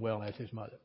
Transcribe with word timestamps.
well 0.00 0.22
as 0.22 0.34
his 0.36 0.52
mother. 0.52 0.78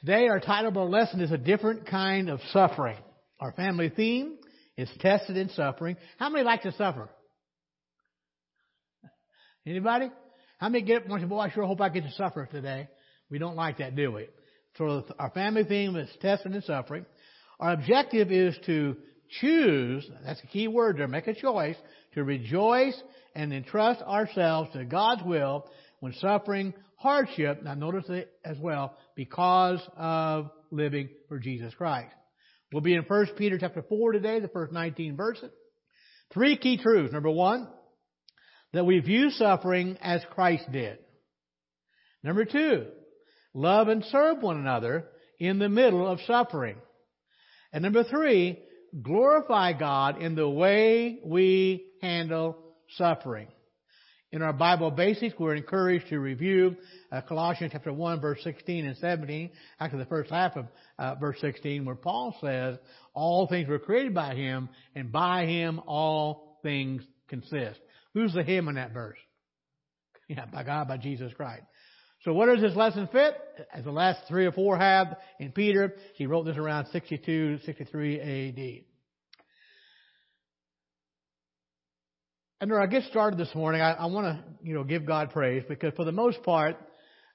Today, 0.00 0.28
our 0.28 0.40
title 0.40 0.68
of 0.68 0.76
our 0.76 0.84
lesson 0.84 1.20
is 1.20 1.32
A 1.32 1.38
Different 1.38 1.86
Kind 1.86 2.28
of 2.28 2.40
Suffering. 2.52 2.98
Our 3.40 3.52
family 3.52 3.90
theme 3.90 4.38
is 4.76 4.88
Tested 5.00 5.36
in 5.36 5.48
Suffering. 5.50 5.96
How 6.18 6.30
many 6.30 6.44
like 6.44 6.62
to 6.62 6.72
suffer? 6.72 7.08
Anybody? 9.66 10.10
How 10.58 10.68
many 10.68 10.84
get 10.84 10.98
up 10.98 11.08
and 11.08 11.20
say, 11.20 11.26
boy, 11.26 11.38
I 11.38 11.50
sure 11.50 11.64
hope 11.64 11.80
I 11.80 11.88
get 11.88 12.04
to 12.04 12.12
suffer 12.12 12.46
today? 12.50 12.88
We 13.30 13.38
don't 13.38 13.56
like 13.56 13.78
that, 13.78 13.96
do 13.96 14.12
we? 14.12 14.28
So 14.76 15.04
our 15.18 15.30
family 15.30 15.64
theme 15.64 15.96
is 15.96 16.08
tested 16.20 16.54
in 16.54 16.62
suffering. 16.62 17.06
Our 17.60 17.72
objective 17.72 18.30
is 18.30 18.56
to 18.66 18.96
choose, 19.40 20.08
that's 20.24 20.42
a 20.42 20.46
key 20.48 20.68
word 20.68 20.98
there, 20.98 21.08
make 21.08 21.28
a 21.28 21.34
choice, 21.34 21.76
to 22.14 22.24
rejoice 22.24 23.00
and 23.34 23.52
entrust 23.52 24.02
ourselves 24.02 24.70
to 24.72 24.84
God's 24.84 25.22
will 25.24 25.66
when 26.00 26.12
suffering 26.14 26.74
hardship, 27.04 27.62
now 27.62 27.74
notice 27.74 28.06
it 28.08 28.32
as 28.46 28.58
well, 28.58 28.96
because 29.14 29.78
of 29.94 30.50
living 30.70 31.10
for 31.28 31.38
Jesus 31.38 31.74
Christ. 31.74 32.14
We'll 32.72 32.80
be 32.80 32.94
in 32.94 33.02
1 33.02 33.26
Peter 33.36 33.58
chapter 33.58 33.82
4 33.82 34.12
today, 34.12 34.40
the 34.40 34.48
first 34.48 34.72
19 34.72 35.14
verses. 35.14 35.50
Three 36.32 36.56
key 36.56 36.78
truths. 36.78 37.12
Number 37.12 37.30
one, 37.30 37.68
that 38.72 38.86
we 38.86 39.00
view 39.00 39.28
suffering 39.30 39.98
as 40.00 40.22
Christ 40.30 40.64
did. 40.72 40.98
Number 42.22 42.46
two, 42.46 42.86
love 43.52 43.88
and 43.88 44.02
serve 44.06 44.42
one 44.42 44.56
another 44.56 45.06
in 45.38 45.58
the 45.58 45.68
middle 45.68 46.08
of 46.08 46.20
suffering. 46.26 46.76
And 47.70 47.82
number 47.82 48.02
three, 48.04 48.58
glorify 49.02 49.74
God 49.74 50.22
in 50.22 50.34
the 50.34 50.48
way 50.48 51.20
we 51.22 51.84
handle 52.00 52.56
suffering. 52.96 53.48
In 54.34 54.42
our 54.42 54.52
Bible 54.52 54.90
basics, 54.90 55.36
we're 55.38 55.54
encouraged 55.54 56.08
to 56.08 56.18
review 56.18 56.74
uh, 57.12 57.20
Colossians 57.20 57.70
chapter 57.72 57.92
1 57.92 58.20
verse 58.20 58.40
16 58.42 58.84
and 58.84 58.96
17, 58.96 59.48
actually 59.78 60.00
the 60.00 60.06
first 60.06 60.28
half 60.28 60.56
of 60.56 60.66
uh, 60.98 61.14
verse 61.14 61.36
16, 61.40 61.84
where 61.84 61.94
Paul 61.94 62.36
says, 62.40 62.76
all 63.14 63.46
things 63.46 63.68
were 63.68 63.78
created 63.78 64.12
by 64.12 64.34
him, 64.34 64.70
and 64.96 65.12
by 65.12 65.46
him 65.46 65.80
all 65.86 66.58
things 66.64 67.04
consist. 67.28 67.78
Who's 68.12 68.34
the 68.34 68.42
him 68.42 68.66
in 68.66 68.74
that 68.74 68.92
verse? 68.92 69.18
Yeah, 70.26 70.46
by 70.46 70.64
God, 70.64 70.88
by 70.88 70.96
Jesus 70.96 71.32
Christ. 71.34 71.62
So 72.24 72.32
what 72.32 72.46
does 72.46 72.60
this 72.60 72.74
lesson 72.74 73.08
fit? 73.12 73.36
As 73.72 73.84
the 73.84 73.92
last 73.92 74.22
three 74.26 74.46
or 74.46 74.52
four 74.52 74.76
have 74.76 75.16
in 75.38 75.52
Peter, 75.52 75.94
he 76.14 76.26
wrote 76.26 76.42
this 76.42 76.56
around 76.56 76.86
62, 76.86 77.60
63 77.64 78.20
AD. 78.20 78.93
And 82.60 82.72
I 82.72 82.86
get 82.86 83.02
started 83.10 83.38
this 83.38 83.52
morning, 83.54 83.80
I, 83.80 83.92
I 83.92 84.06
want 84.06 84.26
to, 84.26 84.44
you 84.62 84.74
know, 84.74 84.84
give 84.84 85.04
God 85.04 85.30
praise 85.30 85.64
because 85.68 85.92
for 85.94 86.04
the 86.04 86.12
most 86.12 86.42
part, 86.44 86.76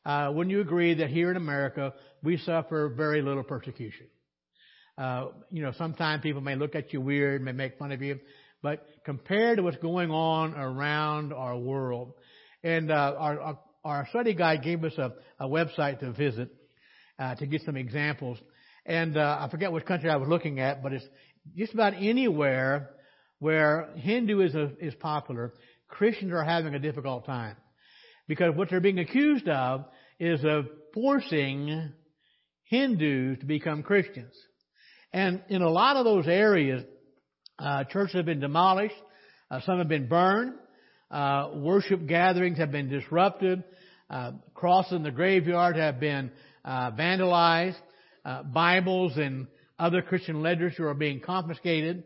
uh, 0.05 0.31
wouldn't 0.33 0.51
you 0.51 0.61
agree 0.61 0.93
that 0.95 1.09
here 1.09 1.29
in 1.29 1.35
America 1.35 1.93
we 2.23 2.37
suffer 2.37 2.89
very 2.95 3.21
little 3.21 3.43
persecution? 3.43 4.07
Uh, 4.97 5.27
you 5.51 5.61
know, 5.61 5.73
sometimes 5.77 6.23
people 6.23 6.41
may 6.41 6.55
look 6.55 6.73
at 6.73 6.93
you 6.93 7.01
weird, 7.01 7.41
may 7.41 7.51
make 7.51 7.77
fun 7.77 7.91
of 7.91 8.01
you, 8.01 8.17
but 8.63 8.85
compared 9.05 9.57
to 9.57 9.63
what's 9.63 9.77
going 9.77 10.09
on 10.09 10.53
around 10.55 11.33
our 11.33 11.57
world, 11.57 12.13
and 12.63 12.89
uh, 12.89 13.15
our, 13.17 13.39
our, 13.39 13.59
our 13.83 14.07
study 14.09 14.33
guide 14.33 14.63
gave 14.63 14.83
us 14.83 14.97
a, 14.97 15.13
a 15.39 15.47
website 15.47 15.99
to 15.99 16.11
visit 16.11 16.49
uh, 17.17 17.35
to 17.35 17.45
get 17.45 17.61
some 17.63 17.77
examples, 17.77 18.37
and 18.85 19.17
uh, 19.17 19.37
I 19.39 19.49
forget 19.49 19.71
which 19.71 19.85
country 19.85 20.09
I 20.09 20.15
was 20.15 20.27
looking 20.27 20.59
at, 20.59 20.81
but 20.81 20.93
it's 20.93 21.05
just 21.55 21.73
about 21.73 21.93
anywhere 21.93 22.89
where 23.39 23.89
Hinduism 23.95 24.77
is 24.79 24.93
popular, 24.95 25.53
Christians 25.87 26.31
are 26.31 26.43
having 26.43 26.75
a 26.75 26.79
difficult 26.79 27.25
time. 27.25 27.55
Because 28.27 28.55
what 28.55 28.69
they're 28.69 28.79
being 28.79 28.99
accused 28.99 29.47
of 29.47 29.85
is 30.19 30.43
of 30.43 30.65
forcing 30.93 31.91
Hindus 32.63 33.39
to 33.39 33.45
become 33.45 33.81
Christians. 33.81 34.33
And 35.11 35.41
in 35.49 35.61
a 35.61 35.69
lot 35.69 35.95
of 35.95 36.05
those 36.05 36.27
areas, 36.27 36.83
uh, 37.57 37.85
churches 37.85 38.15
have 38.15 38.25
been 38.25 38.39
demolished, 38.39 38.95
uh, 39.49 39.61
some 39.65 39.79
have 39.79 39.87
been 39.87 40.07
burned, 40.07 40.53
uh, 41.09 41.49
worship 41.55 42.05
gatherings 42.05 42.59
have 42.59 42.71
been 42.71 42.89
disrupted, 42.89 43.63
uh, 44.09 44.31
crosses 44.53 44.93
in 44.93 45.03
the 45.03 45.11
graveyard 45.11 45.75
have 45.75 45.99
been 45.99 46.31
uh, 46.63 46.91
vandalized, 46.91 47.79
uh, 48.25 48.43
Bibles 48.43 49.17
and 49.17 49.47
other 49.79 50.01
Christian 50.01 50.43
literature 50.43 50.87
are 50.89 50.93
being 50.93 51.21
confiscated, 51.21 52.03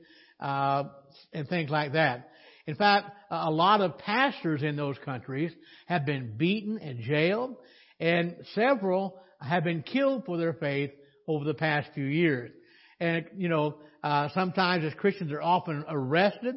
and 1.33 1.47
things 1.47 1.69
like 1.69 1.93
that. 1.93 2.29
In 2.65 2.75
fact, 2.75 3.11
a 3.29 3.51
lot 3.51 3.81
of 3.81 3.97
pastors 3.97 4.63
in 4.63 4.75
those 4.75 4.97
countries 5.03 5.51
have 5.87 6.05
been 6.05 6.37
beaten 6.37 6.77
and 6.77 6.99
jailed, 7.01 7.55
and 7.99 8.35
several 8.55 9.19
have 9.41 9.63
been 9.63 9.83
killed 9.83 10.25
for 10.25 10.37
their 10.37 10.53
faith 10.53 10.91
over 11.27 11.43
the 11.43 11.53
past 11.53 11.89
few 11.93 12.05
years. 12.05 12.51
And, 12.99 13.25
you 13.35 13.49
know, 13.49 13.75
uh, 14.01 14.29
sometimes 14.33 14.85
as 14.85 14.93
Christians 14.93 15.31
are 15.31 15.41
often 15.41 15.83
arrested, 15.89 16.55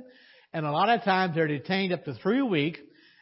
and 0.52 0.64
a 0.64 0.70
lot 0.70 0.88
of 0.88 1.02
times 1.02 1.34
they're 1.34 1.48
detained 1.48 1.92
up 1.92 2.04
to 2.04 2.14
three 2.14 2.42
weeks 2.42 2.78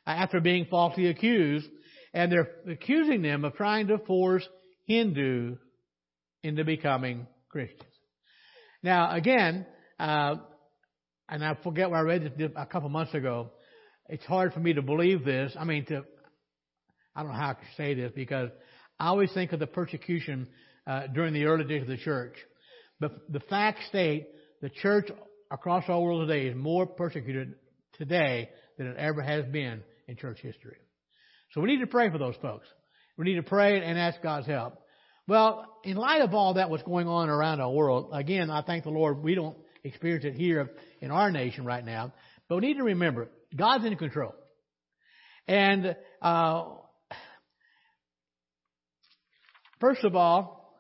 after 0.07 0.41
being 0.41 0.67
falsely 0.71 1.07
accused, 1.07 1.67
and 2.13 2.31
they're 2.31 2.51
accusing 2.71 3.23
them 3.23 3.45
of 3.45 3.55
trying 3.55 3.87
to 3.87 3.99
force 3.99 4.47
Hindu 4.87 5.57
into 6.43 6.65
becoming 6.65 7.27
Christians. 7.49 7.83
Now, 8.83 9.15
again, 9.15 9.65
uh, 9.99 10.37
and 11.29 11.45
I 11.45 11.57
forget 11.63 11.91
where 11.91 12.01
I 12.01 12.03
read 12.03 12.35
this 12.37 12.51
a 12.57 12.67
couple 12.67 12.89
months 12.89 13.15
ago. 13.15 13.51
It's 14.09 14.25
hard 14.25 14.53
for 14.53 14.61
me 14.61 14.75
to 14.75 14.83
believe 14.83 15.25
this. 15.25 15.55
I 15.59 15.65
mean, 15.65 15.87
to 15.87 16.05
I 17.17 17.23
don't 17.23 17.33
know 17.33 17.39
how 17.39 17.51
I 17.51 17.55
can 17.55 17.67
say 17.77 17.95
this 17.95 18.13
because 18.15 18.51
I 18.99 19.09
always 19.09 19.33
think 19.33 19.53
of 19.53 19.61
the 19.61 19.67
persecution 19.67 20.49
uh, 20.87 21.07
during 21.09 21.33
the 21.33 21.45
early 21.45 21.65
days 21.65 21.83
of 21.83 21.89
the 21.89 21.97
church. 21.97 22.35
But 23.01 23.33
the 23.33 23.41
facts 23.41 23.87
state 23.89 24.29
the 24.61 24.69
church 24.69 25.11
across 25.51 25.85
our 25.89 26.01
world 26.01 26.29
today 26.29 26.47
is 26.47 26.57
more 26.57 26.87
persecuted 26.87 27.55
today 27.99 28.51
than 28.79 28.89
it 28.89 28.97
ever 28.97 29.23
has 29.23 29.45
been 29.47 29.83
in 30.09 30.17
church 30.17 30.39
history. 30.41 30.77
So 31.53 31.61
we 31.61 31.69
need 31.69 31.81
to 31.81 31.87
pray 31.87 32.11
for 32.11 32.19
those 32.19 32.35
folks. 32.43 32.67
We 33.17 33.25
need 33.25 33.37
to 33.37 33.43
pray 33.43 33.83
and 33.85 33.99
ask 33.99 34.21
God's 34.23 34.47
help. 34.47 34.79
Well, 35.27 35.67
in 35.85 35.97
light 35.97 36.21
of 36.21 36.35
all 36.35 36.55
that 36.55 36.69
what's 36.69 36.83
going 36.83 37.07
on 37.07 37.31
around 37.31 37.61
our 37.61 37.71
world, 37.71 38.11
again, 38.13 38.51
I 38.51 38.63
thank 38.63 38.85
the 38.85 38.91
Lord 38.91 39.23
we 39.23 39.35
don't 39.35 39.57
experience 39.85 40.25
it 40.25 40.35
here 40.35 40.71
in 41.01 41.11
our 41.11 41.31
nation 41.31 41.65
right 41.65 41.85
now. 41.85 42.13
But 42.49 42.57
we 42.57 42.69
need 42.69 42.79
to 42.79 42.85
remember, 42.85 43.29
God's 43.55 43.85
in 43.85 43.97
control. 43.97 44.35
And, 45.47 45.95
uh, 46.21 46.65
first 49.81 50.03
of 50.05 50.17
all, 50.17 50.75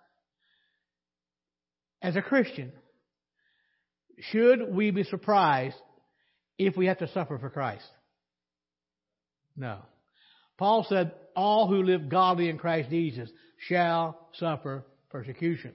as 2.02 2.16
a 2.16 2.22
Christian, 2.22 2.72
should 4.18 4.74
we 4.74 4.90
be 4.90 5.04
surprised 5.04 5.76
if 6.58 6.76
we 6.76 6.86
have 6.86 6.98
to 6.98 7.08
suffer 7.08 7.38
for 7.38 7.50
Christ? 7.50 7.86
No. 9.56 9.78
Paul 10.56 10.86
said, 10.88 11.12
all 11.36 11.68
who 11.68 11.82
live 11.82 12.08
godly 12.08 12.48
in 12.48 12.58
Christ 12.58 12.90
Jesus 12.90 13.30
shall 13.68 14.28
suffer 14.34 14.84
persecution. 15.10 15.72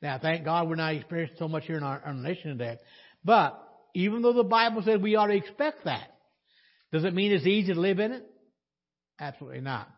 Now, 0.00 0.18
thank 0.20 0.44
God 0.44 0.68
we're 0.68 0.76
not 0.76 0.94
experiencing 0.94 1.36
so 1.38 1.48
much 1.48 1.64
here 1.64 1.76
in 1.76 1.82
our, 1.82 2.00
our 2.04 2.14
nation 2.14 2.56
today. 2.56 2.78
But 3.24 3.60
even 3.94 4.22
though 4.22 4.32
the 4.32 4.44
Bible 4.44 4.82
says 4.82 5.00
we 5.00 5.16
ought 5.16 5.26
to 5.26 5.34
expect 5.36 5.84
that, 5.84 6.08
does 6.92 7.04
it 7.04 7.14
mean 7.14 7.32
it's 7.32 7.46
easy 7.46 7.74
to 7.74 7.80
live 7.80 7.98
in 7.98 8.12
it? 8.12 8.24
Absolutely 9.20 9.60
not. 9.60 9.88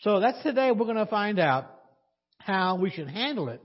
So 0.00 0.20
that's 0.20 0.42
today 0.42 0.70
we're 0.70 0.86
going 0.86 0.96
to 0.96 1.06
find 1.06 1.38
out 1.38 1.70
how 2.38 2.76
we 2.76 2.90
should 2.90 3.08
handle 3.08 3.48
it 3.48 3.60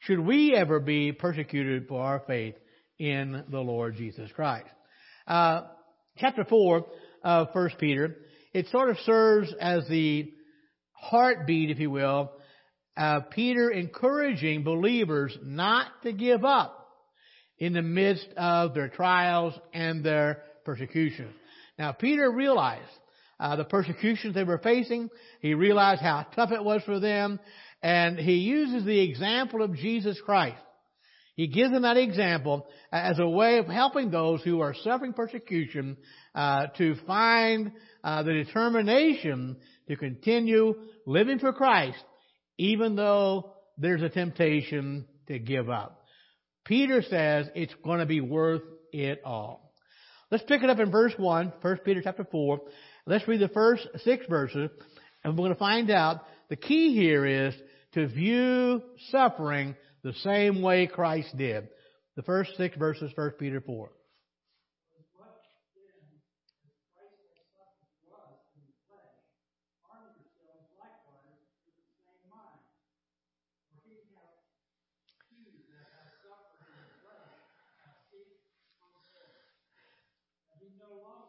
should 0.00 0.18
we 0.18 0.54
ever 0.54 0.80
be 0.80 1.12
persecuted 1.12 1.86
for 1.86 2.02
our 2.02 2.22
faith 2.26 2.56
in 2.98 3.44
the 3.50 3.60
Lord 3.60 3.96
Jesus 3.96 4.30
Christ. 4.32 4.66
Uh, 5.26 5.62
chapter 6.18 6.44
4 6.44 6.86
of 7.22 7.48
1 7.52 7.70
Peter, 7.78 8.16
it 8.52 8.66
sort 8.68 8.90
of 8.90 8.98
serves 9.04 9.54
as 9.60 9.86
the 9.88 10.32
heartbeat, 10.92 11.70
if 11.70 11.78
you 11.78 11.90
will, 11.90 12.32
uh, 12.96 13.20
Peter 13.30 13.70
encouraging 13.70 14.64
believers 14.64 15.36
not 15.42 15.86
to 16.02 16.12
give 16.12 16.44
up 16.44 16.88
in 17.58 17.72
the 17.72 17.82
midst 17.82 18.26
of 18.36 18.74
their 18.74 18.88
trials 18.88 19.54
and 19.72 20.04
their 20.04 20.42
persecutions. 20.64 21.34
Now, 21.78 21.92
Peter 21.92 22.30
realized 22.30 22.90
uh, 23.40 23.56
the 23.56 23.64
persecutions 23.64 24.34
they 24.34 24.44
were 24.44 24.58
facing. 24.58 25.10
He 25.40 25.54
realized 25.54 26.02
how 26.02 26.26
tough 26.34 26.52
it 26.52 26.62
was 26.62 26.82
for 26.84 27.00
them, 27.00 27.40
and 27.82 28.18
he 28.18 28.34
uses 28.34 28.84
the 28.84 29.00
example 29.00 29.62
of 29.62 29.74
Jesus 29.76 30.20
Christ. 30.24 30.60
He 31.34 31.46
gives 31.46 31.72
them 31.72 31.82
that 31.82 31.96
example 31.96 32.66
as 32.92 33.18
a 33.18 33.28
way 33.28 33.56
of 33.56 33.66
helping 33.66 34.10
those 34.10 34.42
who 34.42 34.60
are 34.60 34.74
suffering 34.74 35.14
persecution 35.14 35.96
uh, 36.34 36.66
to 36.76 36.94
find 37.06 37.72
uh, 38.04 38.22
the 38.22 38.32
determination 38.32 39.56
to 39.88 39.96
continue 39.96 40.74
living 41.06 41.38
for 41.38 41.52
Christ 41.54 42.04
even 42.58 42.96
though 42.96 43.52
there's 43.78 44.02
a 44.02 44.08
temptation 44.08 45.06
to 45.28 45.38
give 45.38 45.70
up. 45.70 46.04
Peter 46.64 47.02
says 47.02 47.48
it's 47.54 47.74
going 47.84 47.98
to 47.98 48.06
be 48.06 48.20
worth 48.20 48.62
it 48.92 49.20
all. 49.24 49.72
Let's 50.30 50.44
pick 50.44 50.62
it 50.62 50.70
up 50.70 50.78
in 50.78 50.90
verse 50.90 51.12
1, 51.16 51.52
1 51.60 51.78
Peter 51.84 52.00
chapter 52.02 52.24
4. 52.24 52.60
Let's 53.06 53.26
read 53.26 53.40
the 53.40 53.48
first 53.48 53.86
six 54.04 54.24
verses, 54.26 54.70
and 55.24 55.32
we're 55.32 55.44
going 55.44 55.54
to 55.54 55.58
find 55.58 55.90
out 55.90 56.22
the 56.48 56.56
key 56.56 56.94
here 56.94 57.26
is 57.26 57.54
to 57.94 58.06
view 58.06 58.82
suffering 59.10 59.74
the 60.02 60.14
same 60.14 60.62
way 60.62 60.86
Christ 60.86 61.36
did. 61.36 61.68
The 62.16 62.22
first 62.22 62.56
six 62.56 62.76
verses, 62.76 63.10
1 63.14 63.30
Peter 63.38 63.60
4. 63.60 63.90
no 80.82 80.96
longer. 81.02 81.21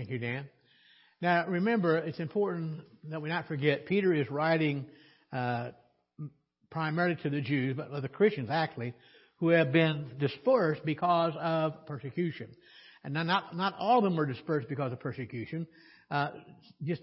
Thank 0.00 0.12
you, 0.12 0.18
Dan. 0.18 0.48
Now, 1.20 1.46
remember, 1.46 1.98
it's 1.98 2.20
important 2.20 2.80
that 3.10 3.20
we 3.20 3.28
not 3.28 3.46
forget 3.48 3.84
Peter 3.84 4.14
is 4.14 4.30
writing 4.30 4.86
uh, 5.30 5.72
primarily 6.70 7.16
to 7.16 7.28
the 7.28 7.42
Jews, 7.42 7.76
but 7.76 8.00
the 8.00 8.08
Christians 8.08 8.48
actually, 8.50 8.94
who 9.40 9.50
have 9.50 9.72
been 9.72 10.12
dispersed 10.18 10.86
because 10.86 11.34
of 11.38 11.84
persecution. 11.84 12.48
And 13.04 13.12
not 13.12 13.54
not 13.54 13.74
all 13.78 13.98
of 13.98 14.04
them 14.04 14.16
were 14.16 14.24
dispersed 14.24 14.70
because 14.70 14.90
of 14.90 15.00
persecution. 15.00 15.66
Uh, 16.10 16.30
just 16.82 17.02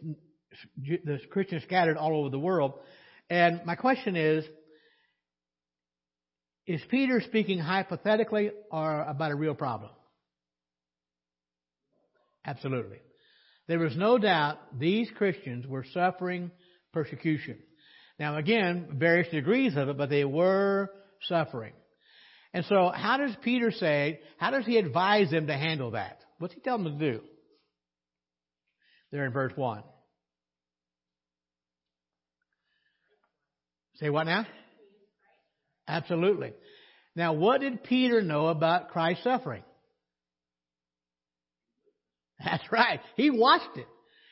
the 0.83 1.19
Christians 1.29 1.61
scattered 1.61 1.97
all 1.97 2.21
over 2.21 2.31
the 2.31 2.39
world. 2.39 2.73
And 3.29 3.61
my 3.63 3.75
question 3.75 4.15
is, 4.15 4.43
is 6.65 6.81
Peter 6.89 7.21
speaking 7.21 7.59
hypothetically 7.59 8.49
or 8.71 9.01
about 9.03 9.29
a 9.29 9.35
real 9.35 9.53
problem? 9.53 9.91
Absolutely. 12.47 12.99
There 13.67 13.79
was 13.79 13.95
no 13.97 14.17
doubt 14.17 14.79
these 14.79 15.09
Christians 15.17 15.67
were 15.67 15.85
suffering 15.93 16.49
persecution. 16.93 17.59
Now 18.17 18.37
again, 18.37 18.87
various 18.93 19.29
degrees 19.29 19.75
of 19.75 19.89
it, 19.89 19.97
but 19.97 20.09
they 20.09 20.23
were 20.23 20.89
suffering. 21.23 21.73
And 22.53 22.63
so 22.65 22.89
how 22.95 23.17
does 23.17 23.35
Peter 23.43 23.71
say, 23.71 24.21
how 24.37 24.51
does 24.51 24.65
he 24.65 24.77
advise 24.77 25.29
them 25.29 25.47
to 25.47 25.53
handle 25.53 25.91
that? 25.91 26.21
What's 26.39 26.53
he 26.53 26.61
tell 26.61 26.77
them 26.77 26.97
to 26.97 27.11
do? 27.11 27.21
There 29.11 29.25
in 29.25 29.33
verse 29.33 29.53
1. 29.55 29.83
Say 33.95 34.09
what 34.09 34.25
now? 34.25 34.45
Absolutely. 35.87 36.53
Now 37.15 37.33
what 37.33 37.59
did 37.59 37.83
Peter 37.83 38.21
know 38.21 38.47
about 38.47 38.89
Christ's 38.89 39.25
suffering? 39.25 39.63
That's 42.43 42.63
right. 42.71 42.99
He 43.15 43.29
watched 43.29 43.77
it. 43.77 43.87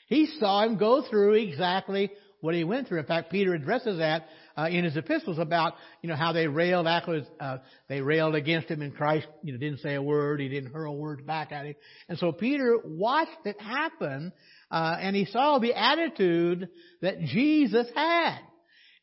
He 0.08 0.28
saw 0.40 0.64
him 0.64 0.78
go 0.78 1.04
through 1.10 1.34
exactly 1.34 2.12
what 2.42 2.54
he 2.54 2.64
went 2.64 2.88
through. 2.88 3.00
In 3.00 3.06
fact, 3.06 3.32
Peter 3.32 3.56
addresses 3.56 3.98
that 3.98 4.28
uh, 4.56 4.68
in 4.70 4.84
his 4.84 4.96
epistles 4.96 5.40
about 5.40 5.74
you 6.02 6.10
know 6.10 6.16
how 6.16 6.32
they 6.32 6.48
railed 6.48 6.86
uh, 6.86 7.58
they 7.90 8.02
railed 8.02 8.36
against 8.36 8.70
him, 8.70 8.82
and 8.82 8.96
Christ 8.96 9.26
you 9.42 9.52
know 9.52 9.58
didn't 9.58 9.80
say 9.80 9.96
a 9.96 10.02
word. 10.02 10.40
He 10.40 10.48
didn't 10.48 10.72
hurl 10.72 10.96
words 10.96 11.24
back 11.24 11.52
at 11.52 11.66
him, 11.66 11.76
and 12.08 12.20
so 12.20 12.32
Peter 12.32 12.78
watched 12.86 13.46
it 13.46 13.60
happen, 13.60 14.32
uh, 14.70 14.96
and 15.00 15.16
he 15.16 15.26
saw 15.26 15.58
the 15.58 15.74
attitude 15.74 16.70
that 17.02 17.20
Jesus 17.22 17.88
had. 17.96 18.38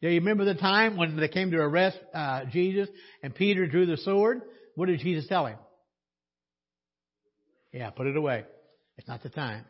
Do 0.00 0.08
you 0.08 0.20
remember 0.20 0.44
the 0.44 0.54
time 0.54 0.96
when 0.96 1.16
they 1.16 1.28
came 1.28 1.50
to 1.50 1.58
arrest 1.58 1.99
uh, 2.14 2.44
Jesus, 2.50 2.88
and 3.22 3.34
Peter 3.34 3.66
drew 3.66 3.87
the 3.87 3.96
sword? 3.99 4.43
What 4.76 4.87
did 4.87 5.00
Jesus 5.00 5.26
tell 5.28 5.46
him? 5.46 5.58
Yeah, 7.72 7.90
put 7.90 8.06
it 8.06 8.16
away. 8.16 8.44
It's 8.96 9.08
not 9.08 9.22
the 9.22 9.30
time. 9.30 9.64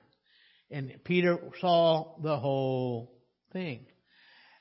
And 0.70 0.92
Peter 1.04 1.38
saw 1.60 2.14
the 2.22 2.38
whole 2.38 3.12
thing. 3.52 3.86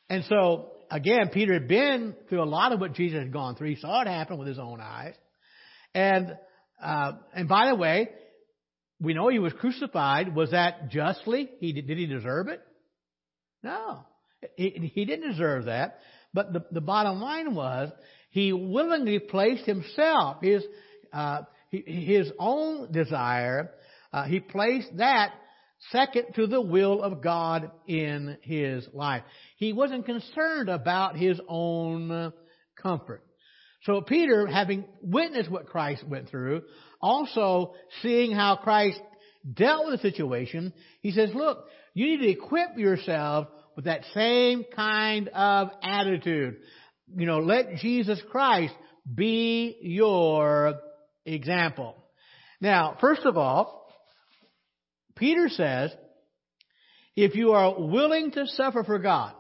And 0.10 0.26
so, 0.26 0.72
again, 0.90 1.30
Peter 1.34 1.54
had 1.54 1.68
been 1.68 2.16
through 2.28 2.44
a 2.44 2.46
lot 2.46 2.74
of 2.74 2.80
what 2.80 2.94
Jesus 2.94 3.20
had 3.20 3.32
gone 3.32 3.56
through. 3.56 3.70
He 3.70 3.76
saw 3.78 4.02
it 4.02 4.08
happen 4.08 4.38
with 4.38 4.48
his 4.48 4.60
own 4.60 4.82
eyes. 4.82 5.16
And, 5.94 6.36
uh, 6.84 7.14
and 7.34 7.48
by 7.48 7.68
the 7.68 7.76
way, 7.76 8.10
we 9.00 9.14
know 9.14 9.30
he 9.30 9.40
was 9.40 9.54
crucified. 9.54 10.36
Was 10.36 10.52
that 10.52 10.90
justly? 10.90 11.50
He, 11.60 11.74
did 11.74 11.98
he 11.98 12.06
deserve 12.06 12.50
it? 12.50 12.62
No. 13.64 14.06
He, 14.58 14.92
he 14.94 15.06
didn't 15.06 15.32
deserve 15.32 15.66
that. 15.66 16.00
But 16.34 16.54
the, 16.54 16.66
the 16.72 16.82
bottom 16.82 17.22
line 17.22 17.56
was, 17.56 17.90
he 18.30 18.54
willingly 18.54 19.20
placed 19.20 19.66
himself, 19.66 20.38
his, 20.42 20.64
uh, 21.12 21.42
his 21.70 22.32
own 22.40 22.92
desire 22.92 23.72
uh, 24.14 24.24
he 24.24 24.40
placed 24.40 24.98
that 24.98 25.34
second 25.90 26.26
to 26.36 26.48
the 26.48 26.62
will 26.62 27.02
of 27.02 27.24
God 27.24 27.72
in 27.88 28.38
his 28.44 28.88
life. 28.94 29.24
He 29.58 29.74
wasn't 29.74 30.06
concerned 30.06 30.70
about 30.70 31.16
his 31.16 31.40
own 31.48 32.34
comfort. 32.82 33.24
So 33.84 34.02
Peter, 34.02 34.46
having 34.46 34.86
witnessed 35.02 35.50
what 35.50 35.66
Christ 35.66 36.08
went 36.08 36.30
through, 36.30 36.62
also 37.02 37.74
seeing 38.04 38.32
how 38.32 38.58
Christ 38.58 39.00
dealt 39.52 39.88
with 39.88 40.00
the 40.00 40.10
situation, 40.10 40.72
he 41.02 41.12
says, 41.12 41.32
look, 41.34 41.66
you 41.96 42.06
need 42.06 42.26
to 42.26 42.30
equip 42.30 42.78
yourself 42.78 43.48
with 43.76 43.86
that 43.86 44.04
same 44.14 44.66
kind 44.76 45.30
of 45.30 45.70
attitude. 45.82 46.58
You 47.16 47.26
know, 47.26 47.40
let 47.40 47.78
Jesus 47.78 48.22
Christ 48.30 48.74
be 49.14 49.78
your 49.82 50.76
example. 51.26 51.96
Now, 52.60 52.98
first 53.02 53.26
of 53.26 53.36
all, 53.36 53.81
Peter 55.22 55.50
says, 55.50 55.92
if 57.16 57.36
you 57.36 57.52
are 57.52 57.80
willing 57.80 58.32
to 58.32 58.48
suffer 58.48 58.84
for 58.84 58.98
God, 58.98 59.34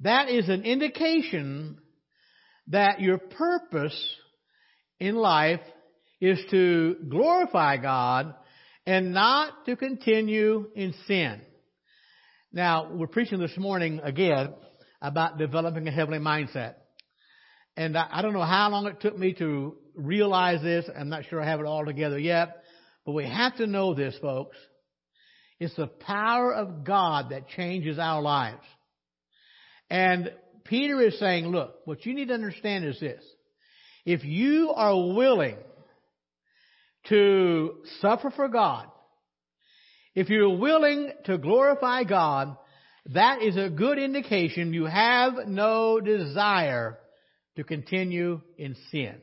that 0.00 0.28
is 0.28 0.48
an 0.48 0.64
indication 0.64 1.78
that 2.66 3.00
your 3.00 3.18
purpose 3.18 3.96
in 4.98 5.14
life 5.14 5.60
is 6.20 6.40
to 6.50 6.96
glorify 7.08 7.76
God 7.76 8.34
and 8.84 9.14
not 9.14 9.66
to 9.66 9.76
continue 9.76 10.68
in 10.74 10.94
sin. 11.06 11.40
Now, 12.52 12.90
we're 12.92 13.06
preaching 13.06 13.38
this 13.38 13.56
morning 13.56 14.00
again 14.02 14.52
about 15.00 15.38
developing 15.38 15.86
a 15.86 15.92
heavenly 15.92 16.18
mindset. 16.18 16.74
And 17.76 17.96
I, 17.96 18.20
don't 18.20 18.32
know 18.32 18.42
how 18.42 18.68
long 18.70 18.88
it 18.88 19.00
took 19.00 19.16
me 19.16 19.34
to 19.34 19.76
realize 19.94 20.60
this. 20.60 20.86
I'm 20.98 21.08
not 21.08 21.24
sure 21.26 21.40
I 21.40 21.46
have 21.46 21.60
it 21.60 21.66
all 21.66 21.84
together 21.84 22.18
yet. 22.18 22.63
But 23.04 23.12
we 23.12 23.28
have 23.28 23.56
to 23.56 23.66
know 23.66 23.94
this, 23.94 24.16
folks. 24.20 24.56
It's 25.60 25.76
the 25.76 25.86
power 25.86 26.52
of 26.52 26.84
God 26.84 27.30
that 27.30 27.48
changes 27.48 27.98
our 27.98 28.22
lives. 28.22 28.64
And 29.90 30.32
Peter 30.64 31.00
is 31.00 31.18
saying, 31.18 31.46
look, 31.46 31.76
what 31.84 32.04
you 32.06 32.14
need 32.14 32.28
to 32.28 32.34
understand 32.34 32.84
is 32.84 32.98
this. 32.98 33.22
If 34.04 34.24
you 34.24 34.70
are 34.70 34.96
willing 35.14 35.56
to 37.08 37.76
suffer 38.00 38.30
for 38.30 38.48
God, 38.48 38.86
if 40.14 40.28
you're 40.28 40.56
willing 40.56 41.12
to 41.26 41.38
glorify 41.38 42.04
God, 42.04 42.56
that 43.12 43.42
is 43.42 43.56
a 43.56 43.68
good 43.68 43.98
indication 43.98 44.72
you 44.72 44.86
have 44.86 45.46
no 45.46 46.00
desire 46.00 46.98
to 47.56 47.64
continue 47.64 48.40
in 48.56 48.76
sin. 48.90 49.16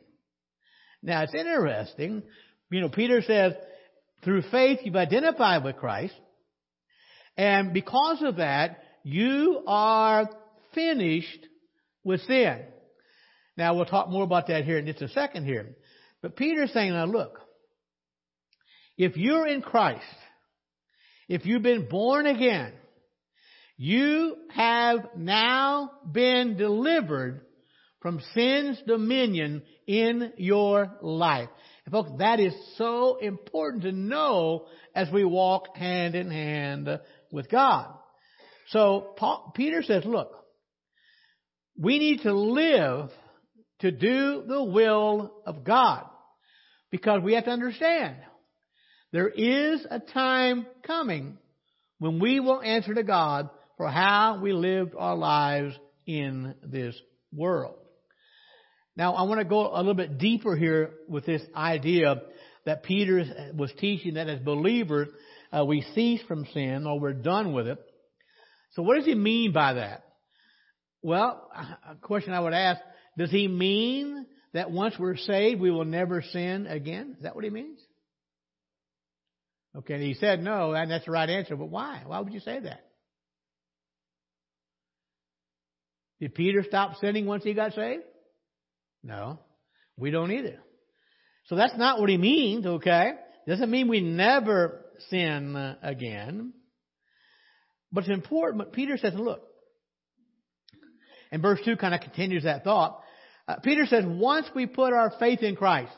Now 1.01 1.23
it's 1.23 1.33
interesting. 1.33 2.23
You 2.69 2.81
know, 2.81 2.89
Peter 2.89 3.21
says, 3.21 3.53
through 4.23 4.43
faith, 4.43 4.79
you've 4.83 4.95
identified 4.95 5.63
with 5.63 5.77
Christ. 5.77 6.13
And 7.37 7.73
because 7.73 8.21
of 8.21 8.37
that, 8.37 8.83
you 9.03 9.63
are 9.67 10.29
finished 10.73 11.47
with 12.03 12.21
sin. 12.21 12.61
Now 13.57 13.75
we'll 13.75 13.85
talk 13.85 14.09
more 14.09 14.23
about 14.23 14.47
that 14.47 14.65
here 14.65 14.77
in 14.77 14.85
just 14.85 15.01
a 15.01 15.09
second 15.09 15.45
here. 15.45 15.75
But 16.21 16.35
Peter's 16.35 16.71
saying, 16.71 16.91
now 16.93 17.05
look, 17.05 17.39
if 18.97 19.17
you're 19.17 19.47
in 19.47 19.61
Christ, 19.61 20.03
if 21.27 21.45
you've 21.45 21.63
been 21.63 21.87
born 21.89 22.27
again, 22.27 22.73
you 23.77 24.35
have 24.53 24.99
now 25.15 25.91
been 26.11 26.57
delivered 26.57 27.41
from 28.01 28.21
sin's 28.33 28.81
dominion 28.85 29.63
in 29.87 30.33
your 30.37 30.91
life. 31.01 31.49
And 31.85 31.91
folks, 31.93 32.11
that 32.19 32.39
is 32.39 32.53
so 32.77 33.17
important 33.17 33.83
to 33.83 33.91
know 33.91 34.65
as 34.95 35.09
we 35.11 35.23
walk 35.23 35.75
hand 35.75 36.15
in 36.15 36.29
hand 36.29 36.89
with 37.31 37.49
God. 37.49 37.93
So 38.69 39.13
Paul, 39.17 39.51
Peter 39.55 39.83
says, 39.83 40.05
look, 40.05 40.31
we 41.77 41.99
need 41.99 42.21
to 42.21 42.33
live 42.33 43.09
to 43.79 43.91
do 43.91 44.43
the 44.47 44.63
will 44.63 45.33
of 45.45 45.63
God 45.63 46.05
because 46.91 47.21
we 47.23 47.33
have 47.33 47.45
to 47.45 47.51
understand 47.51 48.17
there 49.11 49.29
is 49.29 49.85
a 49.89 49.99
time 49.99 50.65
coming 50.85 51.37
when 51.99 52.19
we 52.19 52.39
will 52.39 52.61
answer 52.61 52.93
to 52.93 53.03
God 53.03 53.49
for 53.77 53.87
how 53.89 54.39
we 54.41 54.53
lived 54.53 54.93
our 54.97 55.15
lives 55.15 55.75
in 56.05 56.55
this 56.63 56.95
world. 57.33 57.80
Now, 58.95 59.13
I 59.13 59.23
want 59.23 59.39
to 59.39 59.45
go 59.45 59.73
a 59.73 59.77
little 59.77 59.93
bit 59.93 60.17
deeper 60.17 60.55
here 60.55 60.91
with 61.07 61.25
this 61.25 61.41
idea 61.55 62.21
that 62.65 62.83
Peter 62.83 63.51
was 63.55 63.71
teaching 63.79 64.15
that 64.15 64.27
as 64.27 64.39
believers, 64.39 65.07
uh, 65.51 65.65
we 65.65 65.85
cease 65.95 66.21
from 66.27 66.45
sin 66.53 66.85
or 66.85 66.99
we're 66.99 67.13
done 67.13 67.53
with 67.53 67.67
it. 67.67 67.79
So 68.73 68.83
what 68.83 68.95
does 68.95 69.05
he 69.05 69.15
mean 69.15 69.51
by 69.53 69.73
that? 69.73 70.03
Well, 71.01 71.49
a 71.89 71.95
question 71.95 72.33
I 72.33 72.39
would 72.39 72.53
ask, 72.53 72.81
does 73.17 73.31
he 73.31 73.47
mean 73.47 74.25
that 74.53 74.71
once 74.71 74.95
we're 74.99 75.17
saved, 75.17 75.59
we 75.59 75.71
will 75.71 75.85
never 75.85 76.21
sin 76.21 76.67
again? 76.67 77.15
Is 77.17 77.23
that 77.23 77.35
what 77.35 77.43
he 77.43 77.49
means? 77.49 77.79
Okay, 79.75 79.95
and 79.95 80.03
he 80.03 80.13
said 80.15 80.43
no, 80.43 80.73
and 80.73 80.91
that's 80.91 81.05
the 81.05 81.11
right 81.11 81.29
answer, 81.29 81.55
but 81.55 81.69
why? 81.69 82.03
Why 82.05 82.19
would 82.19 82.33
you 82.33 82.41
say 82.41 82.59
that? 82.59 82.85
Did 86.19 86.35
Peter 86.35 86.63
stop 86.67 86.97
sinning 86.97 87.25
once 87.25 87.43
he 87.43 87.53
got 87.53 87.73
saved? 87.73 88.03
No, 89.03 89.39
we 89.97 90.11
don't 90.11 90.31
either. 90.31 90.59
So 91.45 91.55
that's 91.55 91.77
not 91.77 91.99
what 91.99 92.09
he 92.09 92.17
means, 92.17 92.65
okay? 92.65 93.13
Doesn't 93.47 93.71
mean 93.71 93.87
we 93.87 94.01
never 94.01 94.85
sin 95.09 95.55
again. 95.81 96.53
But 97.91 98.05
it's 98.05 98.13
important, 98.13 98.59
but 98.59 98.73
Peter 98.73 98.97
says, 98.97 99.13
look, 99.15 99.41
and 101.31 101.41
verse 101.41 101.59
2 101.65 101.77
kind 101.77 101.93
of 101.93 102.01
continues 102.01 102.43
that 102.43 102.63
thought. 102.63 103.01
Uh, 103.47 103.55
Peter 103.57 103.85
says, 103.85 104.05
once 104.05 104.47
we 104.55 104.65
put 104.65 104.93
our 104.93 105.13
faith 105.19 105.41
in 105.41 105.55
Christ, 105.55 105.91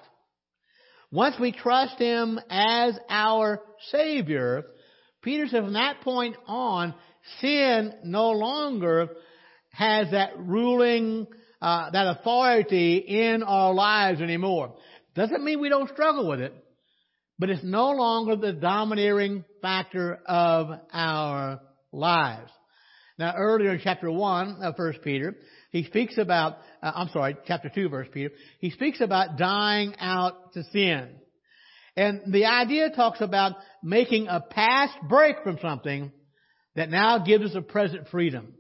once 1.12 1.36
we 1.39 1.51
trust 1.51 2.00
Him 2.00 2.39
as 2.50 2.98
our 3.10 3.62
Savior, 3.91 4.63
Peter 5.22 5.48
says 5.48 5.63
from 5.63 5.74
that 5.74 6.01
point 6.01 6.36
on, 6.48 6.95
sin 7.39 7.93
no 8.03 8.31
longer 8.31 9.10
has 9.72 10.12
that 10.12 10.38
ruling, 10.38 11.27
uh, 11.63 11.89
that 11.91 12.08
authority 12.20 12.98
in 12.98 13.41
our 13.41 13.74
lives 13.74 14.20
anymore. 14.20 14.75
Doesn't 15.15 15.46
mean 15.46 15.62
we 15.62 15.70
don't 15.70 15.89
struggle 15.89 16.27
with 16.27 16.41
it, 16.41 16.53
but 17.39 17.50
it's 17.50 17.63
no 17.63 17.91
longer 17.91 18.36
the 18.36 18.51
domineering 18.51 19.46
factor 19.62 20.20
of 20.25 20.67
our 20.91 21.62
lives. 21.93 22.51
Now 23.17 23.36
earlier 23.38 23.72
in 23.72 23.79
chapter 23.82 24.12
1 24.12 24.58
of 24.62 24.77
1 24.77 24.93
Peter, 25.05 25.38
he 25.72 25.86
speaks 25.86 26.17
about, 26.17 26.58
uh, 26.82 26.91
I'm 26.93 27.08
sorry, 27.10 27.38
chapter 27.48 27.72
2 27.74 27.88
verse 27.88 28.10
Peter, 28.12 28.32
he 28.60 28.70
speaks 28.72 29.00
about 29.00 29.38
dying 29.38 29.96
out 30.01 30.51
to 30.55 30.65
sin. 30.74 31.15
And 31.96 32.34
the 32.34 32.46
idea 32.46 32.89
talks 32.89 33.22
about 33.22 33.53
making 33.82 34.27
a 34.27 34.41
past 34.41 34.98
break 35.08 35.38
from 35.43 35.60
something 35.62 36.12
that 36.75 36.89
now 36.89 37.20
gives 37.20 37.46
us 37.46 37.55
a 37.55 37.62
present 37.62 38.10
freedom. 38.10 38.55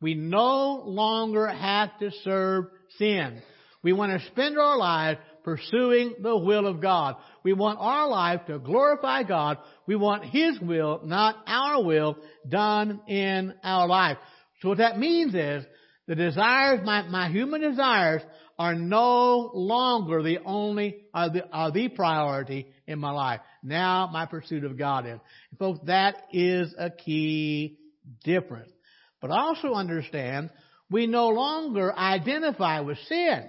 We 0.00 0.14
no 0.14 0.82
longer 0.84 1.48
have 1.48 1.98
to 1.98 2.10
serve 2.22 2.66
sin. 2.98 3.42
We 3.82 3.92
want 3.92 4.12
to 4.12 4.26
spend 4.28 4.58
our 4.58 4.76
lives 4.76 5.20
pursuing 5.44 6.16
the 6.20 6.36
will 6.36 6.66
of 6.66 6.80
God. 6.80 7.16
We 7.42 7.52
want 7.52 7.78
our 7.80 8.08
life 8.08 8.46
to 8.46 8.58
glorify 8.58 9.22
God. 9.22 9.58
We 9.86 9.96
want 9.96 10.24
His 10.24 10.60
will, 10.60 11.00
not 11.04 11.36
our 11.46 11.82
will, 11.82 12.18
done 12.48 13.00
in 13.08 13.54
our 13.62 13.86
life. 13.86 14.18
So 14.60 14.68
what 14.68 14.78
that 14.78 14.98
means 14.98 15.34
is 15.34 15.64
the 16.06 16.14
desires, 16.14 16.80
my, 16.84 17.06
my 17.08 17.28
human 17.28 17.60
desires 17.60 18.22
are 18.58 18.74
no 18.74 19.50
longer 19.54 20.22
the 20.22 20.38
only, 20.44 21.02
are 21.14 21.30
the, 21.30 21.48
are 21.50 21.70
the 21.70 21.88
priority 21.88 22.66
in 22.86 22.98
my 22.98 23.10
life. 23.10 23.40
Now 23.62 24.08
my 24.12 24.26
pursuit 24.26 24.64
of 24.64 24.76
God 24.76 25.06
is. 25.06 25.20
Folks, 25.58 25.80
that 25.86 26.16
is 26.32 26.74
a 26.76 26.90
key 26.90 27.78
difference. 28.24 28.72
But 29.20 29.30
also 29.30 29.74
understand, 29.74 30.50
we 30.90 31.06
no 31.06 31.28
longer 31.28 31.94
identify 31.96 32.80
with 32.80 32.98
sin. 33.08 33.48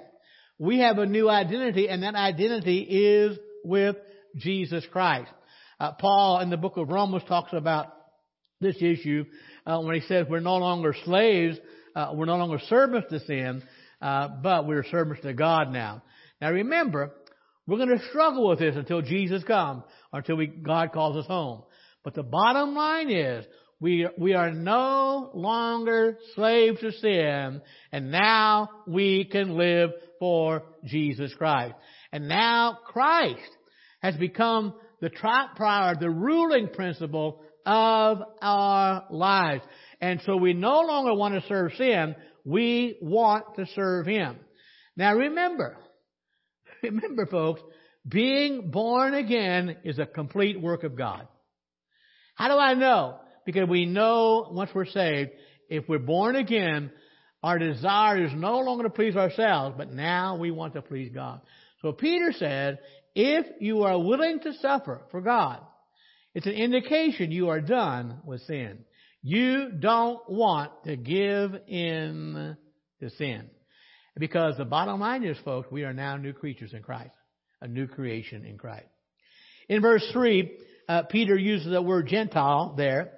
We 0.58 0.80
have 0.80 0.98
a 0.98 1.06
new 1.06 1.30
identity, 1.30 1.88
and 1.88 2.04
that 2.04 2.16
identity 2.16 2.80
is 2.80 3.38
with 3.64 3.96
Jesus 4.36 4.86
Christ. 4.92 5.32
Uh, 5.80 5.94
Paul 5.94 6.42
in 6.42 6.50
the 6.50 6.58
book 6.58 6.78
of 6.78 6.90
Romans 6.90 7.24
talks 7.28 7.54
about 7.54 7.94
this 8.60 8.76
issue 8.82 9.24
uh, 9.66 9.80
when 9.80 9.96
he 9.96 10.02
says 10.02 10.26
we're 10.30 10.42
no 10.42 10.58
longer 10.58 10.94
slaves, 11.06 11.58
uh, 11.96 12.12
we're 12.14 12.26
no 12.26 12.36
longer 12.36 12.60
servants 12.68 13.08
to 13.10 13.20
sin, 13.22 13.64
uh, 14.02 14.28
but 14.44 14.68
we're 14.68 14.84
servants 14.84 15.22
to 15.24 15.34
God 15.34 15.72
now. 15.72 16.04
Now 16.42 16.52
remember, 16.52 17.14
we're 17.66 17.78
going 17.78 17.98
to 17.98 18.10
struggle 18.10 18.50
with 18.50 18.60
this 18.60 18.76
until 18.76 19.02
Jesus 19.02 19.44
comes, 19.44 19.84
or 20.12 20.20
until 20.20 20.36
we, 20.36 20.48
God 20.48 20.92
calls 20.92 21.16
us 21.16 21.28
home. 21.28 21.64
But 22.04 22.16
the 22.16 22.24
bottom 22.24 22.76
line 22.76 23.10
is, 23.10 23.46
we, 23.82 24.08
we 24.18 24.34
are 24.34 24.52
no 24.52 25.32
longer 25.34 26.18
slaves 26.36 26.82
to 26.82 26.92
sin, 26.92 27.62
and 27.92 28.12
now 28.12 28.70
we 28.86 29.24
can 29.26 29.58
live 29.58 29.92
for 30.20 30.64
Jesus 30.84 31.34
Christ. 31.38 31.76
And 32.12 32.28
now 32.28 32.80
Christ 32.86 33.40
has 34.02 34.16
become 34.18 34.74
the 35.02 35.10
priority, 35.56 36.00
the 36.02 36.10
ruling 36.10 36.68
principle 36.68 37.42
of 37.66 38.22
our 38.42 39.06
lives. 39.10 39.64
And 40.02 40.22
so 40.26 40.36
we 40.36 40.54
no 40.54 40.82
longer 40.82 41.14
want 41.14 41.36
to 41.36 41.48
serve 41.48 41.72
sin, 41.78 42.16
we 42.44 42.98
want 43.02 43.56
to 43.56 43.66
serve 43.76 44.06
Him. 44.06 44.38
Now 44.98 45.16
remember, 45.16 45.78
remember 46.84 47.26
folks, 47.28 47.62
being 48.06 48.72
born 48.72 49.14
again 49.14 49.78
is 49.86 50.00
a 50.00 50.06
complete 50.06 50.60
work 50.60 50.84
of 50.84 50.98
God. 50.98 51.28
How 52.36 52.48
do 52.50 52.58
I 52.58 52.74
know? 52.74 53.20
Because 53.51 53.68
we 53.68 53.88
know 53.88 54.48
once 54.51 54.70
we're 54.75 54.86
saved, 54.86 55.32
if 55.70 55.89
we're 55.89 55.98
born 55.98 56.36
again, 56.36 56.91
our 57.41 57.58
desire 57.58 58.24
is 58.24 58.32
no 58.36 58.60
longer 58.60 58.84
to 58.84 58.91
please 58.91 59.15
ourselves, 59.15 59.74
but 59.75 59.91
now 59.91 60.38
we 60.38 60.51
want 60.51 60.75
to 60.75 60.84
please 60.84 61.10
God. 61.12 61.41
So 61.82 61.91
Peter 61.91 62.32
said, 62.32 62.77
if 63.15 63.48
you 63.60 63.82
are 63.86 63.98
willing 63.98 64.39
to 64.41 64.53
suffer 64.62 65.01
for 65.10 65.22
God, 65.22 65.62
it's 66.36 66.46
an 66.46 66.53
indication 66.53 67.32
you 67.32 67.50
are 67.50 67.60
done 67.60 68.20
with 68.24 68.41
sin. 68.41 68.86
You 69.24 69.72
don't 69.72 70.29
want 70.29 70.72
to 70.84 70.96
give 70.96 71.56
in 71.68 72.56
to 73.00 73.10
sin. 73.10 73.50
Because 74.15 74.58
the 74.58 74.65
bottom 74.65 75.00
line 75.00 75.24
is, 75.24 75.38
folks, 75.44 75.72
we 75.72 75.86
are 75.86 75.94
now 75.94 76.18
new 76.18 76.34
creatures 76.34 76.74
in 76.74 76.84
Christ. 76.84 77.15
A 77.62 77.68
new 77.68 77.88
creation 77.88 78.46
in 78.46 78.60
Christ. 78.60 78.86
In 79.68 79.82
verse 79.82 80.08
3, 80.13 80.51
uh, 80.88 81.01
Peter 81.10 81.36
uses 81.36 81.72
the 81.72 81.82
word 81.82 82.06
Gentile 82.08 82.75
there. 82.77 83.13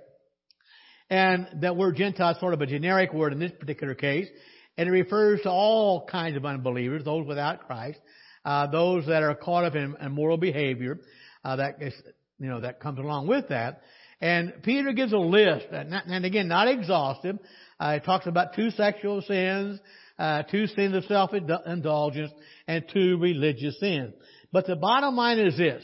And 1.12 1.48
that 1.62 1.75
word 1.75 1.98
Gentile 1.98 2.32
is 2.32 2.39
sort 2.39 2.53
of 2.53 2.62
a 2.62 2.65
generic 2.65 3.12
word 3.13 3.34
in 3.34 3.39
this 3.39 3.51
particular 3.60 3.94
case. 3.94 4.30
And 4.77 4.88
it 4.88 4.91
refers 4.94 5.41
to 5.41 5.51
all 5.51 6.06
kinds 6.06 6.38
of 6.38 6.46
unbelievers, 6.46 7.03
those 7.03 7.27
without 7.27 7.68
Christ, 7.68 8.00
uh, 8.46 8.68
those 8.68 9.06
that 9.08 9.22
are 9.22 9.36
caught 9.36 9.65
up 9.65 9.75
in 9.75 9.98
immoral 10.01 10.38
behavior, 10.38 11.01
uh, 11.44 11.58
that 11.58 11.82
is, 11.82 11.94
you 12.39 12.48
know, 12.48 12.62
that 12.62 12.80
comes 12.80 12.98
along 12.98 13.27
with 13.27 13.50
that. 13.50 13.82
And 14.22 14.53
Peter 14.63 14.94
gives 14.94 15.12
a 15.12 15.18
list, 15.18 15.65
and 15.72 16.25
again, 16.25 16.48
not 16.48 16.70
exhaustive. 16.70 17.39
Uh, 17.77 17.96
he 17.96 18.00
talks 18.00 18.25
about 18.25 18.56
two 18.56 18.70
sexual 18.70 19.22
sins, 19.22 19.80
uh, 20.18 20.44
two 20.44 20.68
sins 20.68 20.96
of 20.96 21.03
self-indulgence, 21.06 22.32
and 22.68 22.86
two 22.94 23.18
religious 23.18 23.77
sins. 23.80 24.13
But 24.53 24.65
the 24.65 24.75
bottom 24.77 25.15
line 25.18 25.39
is 25.39 25.58
this. 25.58 25.84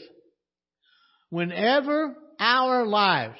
Whenever 1.28 2.16
our 2.40 2.86
lives 2.86 3.36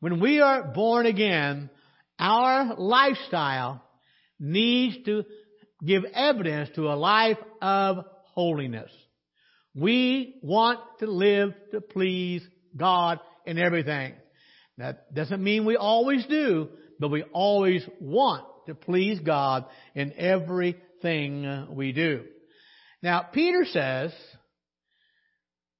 when 0.00 0.20
we 0.20 0.40
are 0.40 0.64
born 0.64 1.06
again, 1.06 1.70
our 2.18 2.74
lifestyle 2.76 3.82
needs 4.38 4.96
to 5.04 5.24
give 5.84 6.04
evidence 6.12 6.70
to 6.74 6.88
a 6.88 6.96
life 6.96 7.38
of 7.62 8.04
holiness. 8.34 8.90
We 9.74 10.38
want 10.42 10.80
to 10.98 11.06
live 11.06 11.52
to 11.72 11.80
please 11.80 12.42
God 12.76 13.20
in 13.46 13.58
everything. 13.58 14.14
That 14.78 15.14
doesn't 15.14 15.42
mean 15.42 15.64
we 15.66 15.76
always 15.76 16.24
do, 16.26 16.68
but 16.98 17.08
we 17.10 17.22
always 17.22 17.86
want 18.00 18.46
to 18.66 18.74
please 18.74 19.20
God 19.20 19.66
in 19.94 20.12
everything 20.16 21.68
we 21.70 21.92
do. 21.92 22.24
Now, 23.02 23.22
Peter 23.22 23.64
says, 23.64 24.12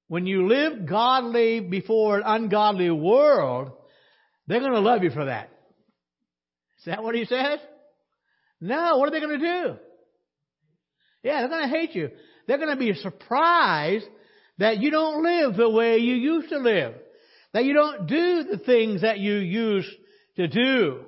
when 0.08 0.26
you 0.26 0.48
live 0.48 0.86
godly 0.86 1.60
before 1.60 2.18
an 2.18 2.22
ungodly 2.26 2.90
world, 2.90 3.72
they're 4.50 4.60
going 4.60 4.72
to 4.72 4.80
love 4.80 5.02
you 5.02 5.10
for 5.10 5.26
that. 5.26 5.50
Is 6.78 6.86
that 6.86 7.02
what 7.02 7.14
he 7.14 7.24
says? 7.24 7.60
No, 8.60 8.96
what 8.98 9.08
are 9.08 9.12
they 9.12 9.20
going 9.20 9.38
to 9.38 9.46
do? 9.46 9.76
Yeah, 11.22 11.40
they're 11.40 11.48
going 11.48 11.70
to 11.70 11.76
hate 11.76 11.94
you. 11.94 12.10
They're 12.46 12.58
going 12.58 12.70
to 12.70 12.76
be 12.76 12.94
surprised 12.94 14.06
that 14.58 14.78
you 14.78 14.90
don't 14.90 15.22
live 15.22 15.56
the 15.56 15.68
way 15.68 15.98
you 15.98 16.14
used 16.14 16.48
to 16.50 16.58
live. 16.58 16.94
That 17.52 17.64
you 17.64 17.74
don't 17.74 18.06
do 18.06 18.44
the 18.44 18.58
things 18.58 19.02
that 19.02 19.18
you 19.18 19.34
used 19.34 19.90
to 20.36 20.48
do. 20.48 21.00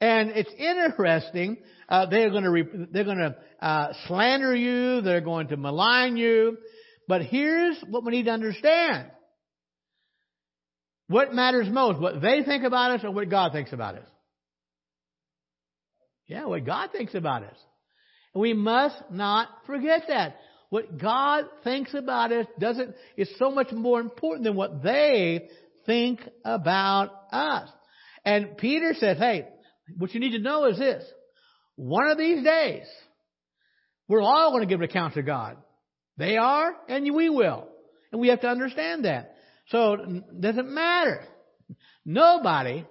And 0.00 0.30
it's 0.30 0.52
interesting. 0.56 1.58
Uh, 1.88 2.06
they're 2.06 2.30
going 2.30 2.44
to 2.44 2.50
re- 2.50 2.86
they're 2.90 3.04
going 3.04 3.18
to 3.18 3.36
uh, 3.60 3.92
slander 4.06 4.54
you. 4.54 5.02
They're 5.02 5.20
going 5.20 5.48
to 5.48 5.56
malign 5.56 6.16
you. 6.16 6.56
But 7.06 7.22
here's 7.22 7.76
what 7.88 8.04
we 8.04 8.12
need 8.12 8.24
to 8.24 8.30
understand. 8.30 9.10
What 11.10 11.34
matters 11.34 11.66
most, 11.68 11.98
what 11.98 12.22
they 12.22 12.44
think 12.44 12.62
about 12.62 12.92
us 12.92 13.00
or 13.02 13.10
what 13.10 13.28
God 13.28 13.50
thinks 13.50 13.72
about 13.72 13.96
us? 13.96 14.06
Yeah, 16.28 16.44
what 16.44 16.64
God 16.64 16.92
thinks 16.92 17.16
about 17.16 17.42
us. 17.42 17.56
And 18.32 18.40
we 18.40 18.54
must 18.54 18.94
not 19.10 19.48
forget 19.66 20.04
that. 20.06 20.36
What 20.68 20.98
God 20.98 21.46
thinks 21.64 21.94
about 21.94 22.30
us 22.30 22.46
doesn't, 22.60 22.94
is 23.16 23.28
so 23.40 23.50
much 23.50 23.72
more 23.72 24.00
important 24.00 24.44
than 24.44 24.54
what 24.54 24.84
they 24.84 25.48
think 25.84 26.20
about 26.44 27.10
us. 27.32 27.68
And 28.24 28.56
Peter 28.56 28.94
says, 28.96 29.18
hey, 29.18 29.48
what 29.98 30.14
you 30.14 30.20
need 30.20 30.36
to 30.36 30.38
know 30.38 30.66
is 30.66 30.78
this. 30.78 31.02
One 31.74 32.06
of 32.06 32.18
these 32.18 32.44
days, 32.44 32.86
we're 34.06 34.22
all 34.22 34.52
going 34.52 34.62
to 34.62 34.68
give 34.68 34.78
an 34.78 34.88
account 34.88 35.14
to 35.14 35.22
God. 35.22 35.56
They 36.18 36.36
are, 36.36 36.72
and 36.88 37.12
we 37.12 37.28
will. 37.30 37.66
And 38.12 38.20
we 38.20 38.28
have 38.28 38.42
to 38.42 38.48
understand 38.48 39.06
that. 39.06 39.29
So 39.70 39.92
it 39.94 40.40
doesn't 40.40 40.72
matter. 40.72 41.24
Nobody 42.04 42.84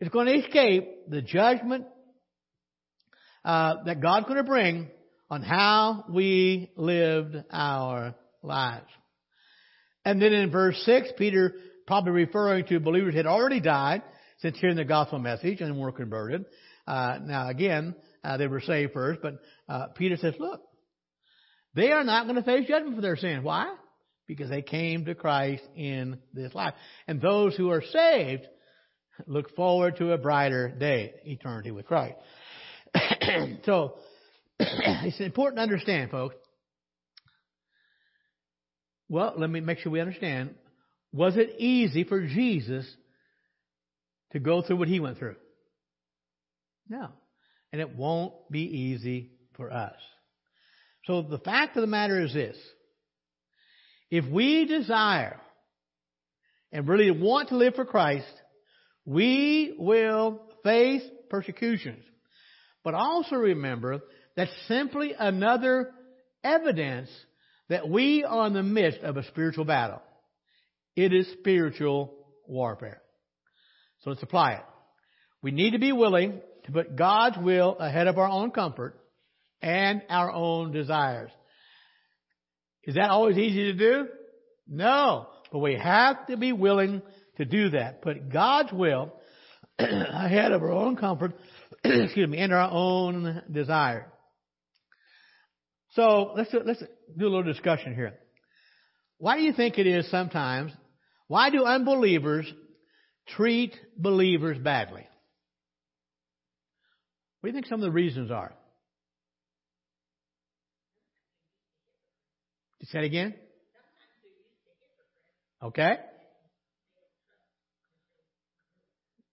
is 0.00 0.08
going 0.08 0.26
to 0.26 0.46
escape 0.46 1.08
the 1.08 1.22
judgment 1.22 1.86
uh, 3.44 3.76
that 3.86 4.00
God's 4.00 4.26
going 4.26 4.36
to 4.36 4.44
bring 4.44 4.88
on 5.30 5.42
how 5.42 6.04
we 6.10 6.70
lived 6.76 7.36
our 7.50 8.14
lives. 8.42 8.88
And 10.04 10.20
then 10.20 10.32
in 10.32 10.50
verse 10.50 10.80
6, 10.84 11.12
Peter 11.16 11.54
probably 11.86 12.12
referring 12.12 12.66
to 12.66 12.80
believers 12.80 13.14
had 13.14 13.26
already 13.26 13.60
died 13.60 14.02
since 14.40 14.58
hearing 14.58 14.76
the 14.76 14.84
gospel 14.84 15.18
message 15.18 15.60
and 15.60 15.78
were 15.78 15.92
converted. 15.92 16.44
Uh, 16.86 17.18
now 17.22 17.48
again, 17.48 17.94
uh, 18.22 18.36
they 18.36 18.46
were 18.46 18.60
saved 18.60 18.92
first, 18.92 19.20
but 19.22 19.34
uh, 19.68 19.86
Peter 19.96 20.16
says, 20.16 20.34
look, 20.38 20.60
they 21.74 21.92
are 21.92 22.04
not 22.04 22.24
going 22.24 22.36
to 22.36 22.42
face 22.42 22.68
judgment 22.68 22.96
for 22.96 23.02
their 23.02 23.16
sin. 23.16 23.42
Why? 23.42 23.74
Because 24.30 24.48
they 24.48 24.62
came 24.62 25.06
to 25.06 25.16
Christ 25.16 25.64
in 25.74 26.20
this 26.32 26.54
life. 26.54 26.74
And 27.08 27.20
those 27.20 27.56
who 27.56 27.70
are 27.70 27.82
saved 27.82 28.46
look 29.26 29.56
forward 29.56 29.96
to 29.96 30.12
a 30.12 30.18
brighter 30.18 30.68
day, 30.68 31.14
eternity 31.24 31.72
with 31.72 31.84
Christ. 31.84 32.14
so, 33.64 33.94
it's 34.60 35.18
important 35.18 35.56
to 35.56 35.62
understand, 35.62 36.12
folks. 36.12 36.36
Well, 39.08 39.34
let 39.36 39.50
me 39.50 39.58
make 39.58 39.78
sure 39.78 39.90
we 39.90 39.98
understand. 40.00 40.54
Was 41.12 41.36
it 41.36 41.56
easy 41.58 42.04
for 42.04 42.24
Jesus 42.24 42.88
to 44.30 44.38
go 44.38 44.62
through 44.62 44.76
what 44.76 44.86
he 44.86 45.00
went 45.00 45.18
through? 45.18 45.34
No. 46.88 47.08
And 47.72 47.80
it 47.80 47.96
won't 47.96 48.32
be 48.48 48.60
easy 48.60 49.32
for 49.56 49.72
us. 49.72 49.96
So 51.06 51.22
the 51.22 51.38
fact 51.38 51.76
of 51.76 51.80
the 51.80 51.88
matter 51.88 52.22
is 52.22 52.32
this. 52.32 52.56
If 54.10 54.24
we 54.26 54.64
desire 54.64 55.40
and 56.72 56.88
really 56.88 57.10
want 57.10 57.50
to 57.50 57.56
live 57.56 57.74
for 57.74 57.84
Christ, 57.84 58.32
we 59.04 59.74
will 59.78 60.40
face 60.64 61.02
persecutions. 61.28 62.04
But 62.82 62.94
also 62.94 63.36
remember 63.36 64.00
that's 64.36 64.50
simply 64.68 65.14
another 65.18 65.92
evidence 66.42 67.08
that 67.68 67.88
we 67.88 68.24
are 68.24 68.46
in 68.46 68.52
the 68.52 68.62
midst 68.62 69.00
of 69.00 69.16
a 69.16 69.26
spiritual 69.28 69.64
battle. 69.64 70.02
It 70.96 71.12
is 71.12 71.30
spiritual 71.32 72.14
warfare. 72.48 73.00
So 74.02 74.10
let's 74.10 74.22
apply 74.22 74.54
it. 74.54 74.64
We 75.42 75.50
need 75.50 75.72
to 75.72 75.78
be 75.78 75.92
willing 75.92 76.40
to 76.64 76.72
put 76.72 76.96
God's 76.96 77.38
will 77.38 77.76
ahead 77.78 78.06
of 78.06 78.18
our 78.18 78.28
own 78.28 78.50
comfort 78.50 78.98
and 79.62 80.02
our 80.08 80.32
own 80.32 80.72
desires. 80.72 81.30
Is 82.84 82.94
that 82.94 83.10
always 83.10 83.36
easy 83.36 83.64
to 83.64 83.74
do? 83.74 84.08
No. 84.68 85.26
But 85.52 85.58
we 85.58 85.74
have 85.74 86.26
to 86.28 86.36
be 86.36 86.52
willing 86.52 87.02
to 87.36 87.44
do 87.44 87.70
that. 87.70 88.02
Put 88.02 88.32
God's 88.32 88.72
will 88.72 89.12
ahead 89.78 90.52
of 90.52 90.62
our 90.62 90.72
own 90.72 90.96
comfort, 90.96 91.32
excuse 91.84 92.28
me, 92.28 92.38
and 92.38 92.52
our 92.52 92.70
own 92.70 93.42
desire. 93.50 94.12
So 95.92 96.32
let's 96.36 96.50
do, 96.50 96.60
let's 96.64 96.82
do 97.18 97.26
a 97.26 97.28
little 97.28 97.42
discussion 97.42 97.94
here. 97.94 98.14
Why 99.18 99.36
do 99.36 99.42
you 99.42 99.52
think 99.52 99.78
it 99.78 99.86
is 99.86 100.08
sometimes? 100.10 100.72
Why 101.26 101.50
do 101.50 101.64
unbelievers 101.64 102.50
treat 103.28 103.74
believers 103.96 104.58
badly? 104.58 105.06
What 107.40 107.48
do 107.48 107.48
you 107.48 107.54
think 107.54 107.66
some 107.66 107.80
of 107.80 107.84
the 107.84 107.90
reasons 107.90 108.30
are? 108.30 108.54
Say 112.90 112.98
it 112.98 113.04
again. 113.04 113.34
Okay. 115.62 115.96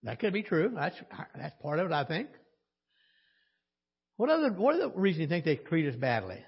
That 0.03 0.19
could 0.19 0.33
be 0.33 0.43
true. 0.43 0.71
That's 0.75 0.95
that's 1.35 1.55
part 1.61 1.79
of 1.79 1.87
it, 1.87 1.91
I 1.91 2.05
think. 2.05 2.27
What 4.15 4.29
other 4.29 4.51
what 4.51 4.75
are 4.75 4.79
the 4.79 4.89
reasons 4.89 5.21
you 5.21 5.27
think 5.27 5.45
they 5.45 5.55
treat 5.55 5.87
us 5.87 5.95
badly? 5.95 6.39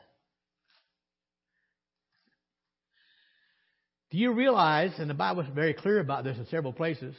Do 4.11 4.17
you 4.17 4.33
realize, 4.33 4.91
and 4.97 5.09
the 5.09 5.13
Bible 5.15 5.43
is 5.43 5.49
very 5.53 5.73
clear 5.73 5.99
about 5.99 6.23
this 6.23 6.37
in 6.37 6.47
several 6.47 6.73
places, 6.73 7.15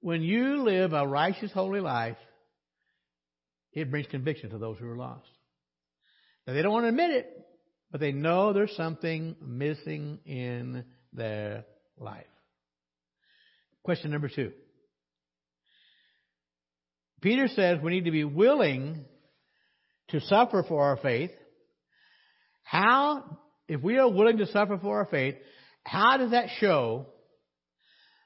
when 0.00 0.22
you 0.22 0.62
live 0.62 0.92
a 0.92 1.06
righteous, 1.06 1.52
holy 1.52 1.80
life, 1.80 2.16
it 3.72 3.90
brings 3.90 4.06
conviction 4.06 4.50
to 4.50 4.58
those 4.58 4.78
who 4.78 4.88
are 4.88 4.96
lost. 4.96 5.28
Now 6.46 6.54
they 6.54 6.62
don't 6.62 6.72
want 6.72 6.84
to 6.84 6.88
admit 6.88 7.10
it, 7.10 7.45
but 7.96 8.00
they 8.02 8.12
know 8.12 8.52
there's 8.52 8.76
something 8.76 9.36
missing 9.40 10.18
in 10.26 10.84
their 11.14 11.64
life. 11.98 12.26
Question 13.84 14.10
number 14.10 14.28
two. 14.28 14.52
Peter 17.22 17.48
says 17.48 17.78
we 17.82 17.92
need 17.92 18.04
to 18.04 18.10
be 18.10 18.24
willing 18.24 19.06
to 20.08 20.20
suffer 20.20 20.62
for 20.68 20.84
our 20.84 20.98
faith. 20.98 21.30
How, 22.64 23.38
if 23.66 23.82
we 23.82 23.96
are 23.96 24.10
willing 24.10 24.36
to 24.36 24.46
suffer 24.48 24.76
for 24.76 24.98
our 24.98 25.06
faith, 25.06 25.36
how 25.82 26.18
does 26.18 26.32
that 26.32 26.50
show 26.60 27.06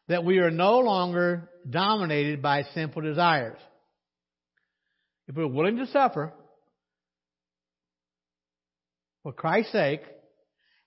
that 0.08 0.24
we 0.24 0.38
are 0.38 0.50
no 0.50 0.80
longer 0.80 1.48
dominated 1.68 2.42
by 2.42 2.64
sinful 2.74 3.02
desires? 3.02 3.60
If 5.28 5.36
we're 5.36 5.46
willing 5.46 5.76
to 5.76 5.86
suffer 5.86 6.32
for 9.22 9.32
Christ's 9.32 9.72
sake, 9.72 10.02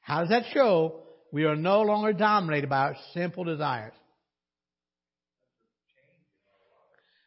how 0.02 0.22
does 0.22 0.30
that 0.30 0.44
show 0.54 1.02
we 1.32 1.46
are 1.46 1.56
no 1.56 1.82
longer 1.82 2.14
dominated 2.14 2.70
by 2.70 2.80
our 2.80 2.96
simple 3.14 3.44
desires? 3.44 3.94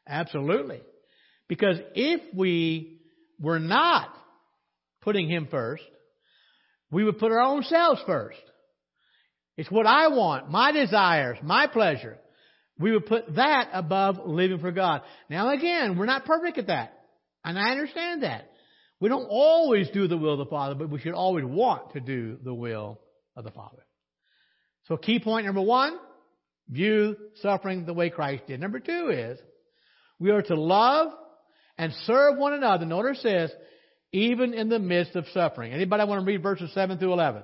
Absolutely. 0.08 0.80
Because 1.48 1.78
if 1.94 2.20
we 2.34 3.00
were 3.40 3.58
not 3.58 4.08
putting 5.00 5.28
Him 5.28 5.48
first, 5.50 5.82
we 6.90 7.04
would 7.04 7.18
put 7.18 7.32
our 7.32 7.40
own 7.40 7.62
selves 7.64 8.00
first. 8.06 8.38
It's 9.56 9.70
what 9.70 9.86
I 9.86 10.08
want, 10.08 10.50
my 10.50 10.72
desires, 10.72 11.38
my 11.42 11.66
pleasure. 11.66 12.18
We 12.78 12.92
would 12.92 13.06
put 13.06 13.36
that 13.36 13.70
above 13.72 14.18
living 14.26 14.58
for 14.58 14.70
God. 14.70 15.00
Now 15.30 15.50
again, 15.54 15.96
we're 15.96 16.06
not 16.06 16.26
perfect 16.26 16.58
at 16.58 16.66
that. 16.66 16.92
And 17.42 17.58
I 17.58 17.70
understand 17.70 18.22
that. 18.22 18.50
We 19.00 19.08
don't 19.08 19.26
always 19.28 19.90
do 19.90 20.08
the 20.08 20.16
will 20.16 20.32
of 20.32 20.38
the 20.38 20.46
Father, 20.46 20.74
but 20.74 20.90
we 20.90 20.98
should 21.00 21.12
always 21.12 21.44
want 21.44 21.92
to 21.92 22.00
do 22.00 22.38
the 22.42 22.54
will 22.54 23.00
of 23.36 23.44
the 23.44 23.50
Father. 23.50 23.84
So 24.84 24.96
key 24.96 25.18
point 25.18 25.46
number 25.46 25.60
one, 25.60 25.98
view 26.68 27.16
suffering 27.42 27.84
the 27.84 27.92
way 27.92 28.10
Christ 28.10 28.44
did. 28.46 28.60
Number 28.60 28.80
two 28.80 29.10
is, 29.10 29.38
we 30.18 30.30
are 30.30 30.42
to 30.42 30.54
love 30.54 31.12
and 31.76 31.92
serve 32.04 32.38
one 32.38 32.54
another. 32.54 32.86
Notice 32.86 33.18
it 33.18 33.22
says, 33.22 33.52
even 34.12 34.54
in 34.54 34.68
the 34.68 34.78
midst 34.78 35.14
of 35.14 35.26
suffering. 35.34 35.72
Anybody 35.72 36.04
want 36.04 36.20
to 36.20 36.26
read 36.26 36.42
verses 36.42 36.72
7 36.72 36.98
through 36.98 37.12
11? 37.12 37.42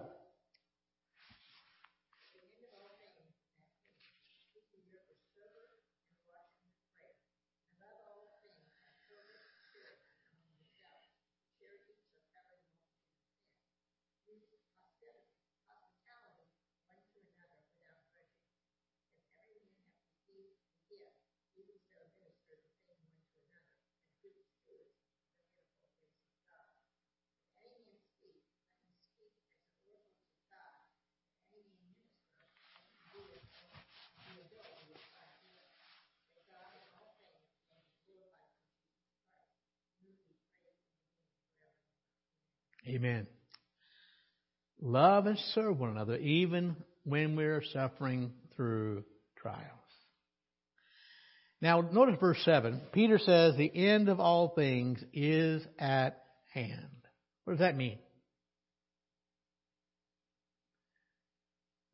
Amen. 42.86 43.26
Love 44.80 45.26
and 45.26 45.38
serve 45.54 45.78
one 45.78 45.90
another 45.90 46.16
even 46.16 46.76
when 47.04 47.36
we're 47.36 47.62
suffering 47.72 48.32
through 48.56 49.04
trials. 49.36 49.58
Now, 51.60 51.80
notice 51.80 52.16
verse 52.18 52.40
7. 52.44 52.80
Peter 52.92 53.18
says, 53.18 53.56
The 53.56 53.70
end 53.72 54.08
of 54.08 54.18
all 54.18 54.48
things 54.48 55.02
is 55.12 55.64
at 55.78 56.24
hand. 56.52 56.88
What 57.44 57.54
does 57.54 57.60
that 57.60 57.76
mean? 57.76 57.98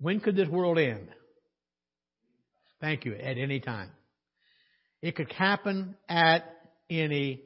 When 0.01 0.21
could 0.21 0.37
this 0.37 0.49
world 0.49 0.79
end? 0.79 1.09
Thank 2.81 3.05
you. 3.05 3.15
At 3.15 3.37
any 3.37 3.61
time. 3.61 3.91
It 5.03 5.17
could 5.17 5.33
happen 5.33 5.97
at 6.09 6.45
any 6.89 7.43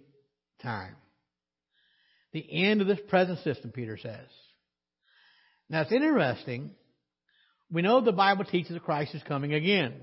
time. 0.62 0.94
The 2.32 2.44
end 2.64 2.80
of 2.80 2.86
this 2.86 3.00
present 3.08 3.40
system, 3.40 3.72
Peter 3.72 3.98
says. 3.98 4.26
Now 5.68 5.82
it's 5.82 5.92
interesting. 5.92 6.70
We 7.70 7.82
know 7.82 8.00
the 8.00 8.12
Bible 8.12 8.44
teaches 8.44 8.72
that 8.72 8.82
Christ 8.82 9.14
is 9.14 9.22
coming 9.22 9.54
again. 9.54 9.94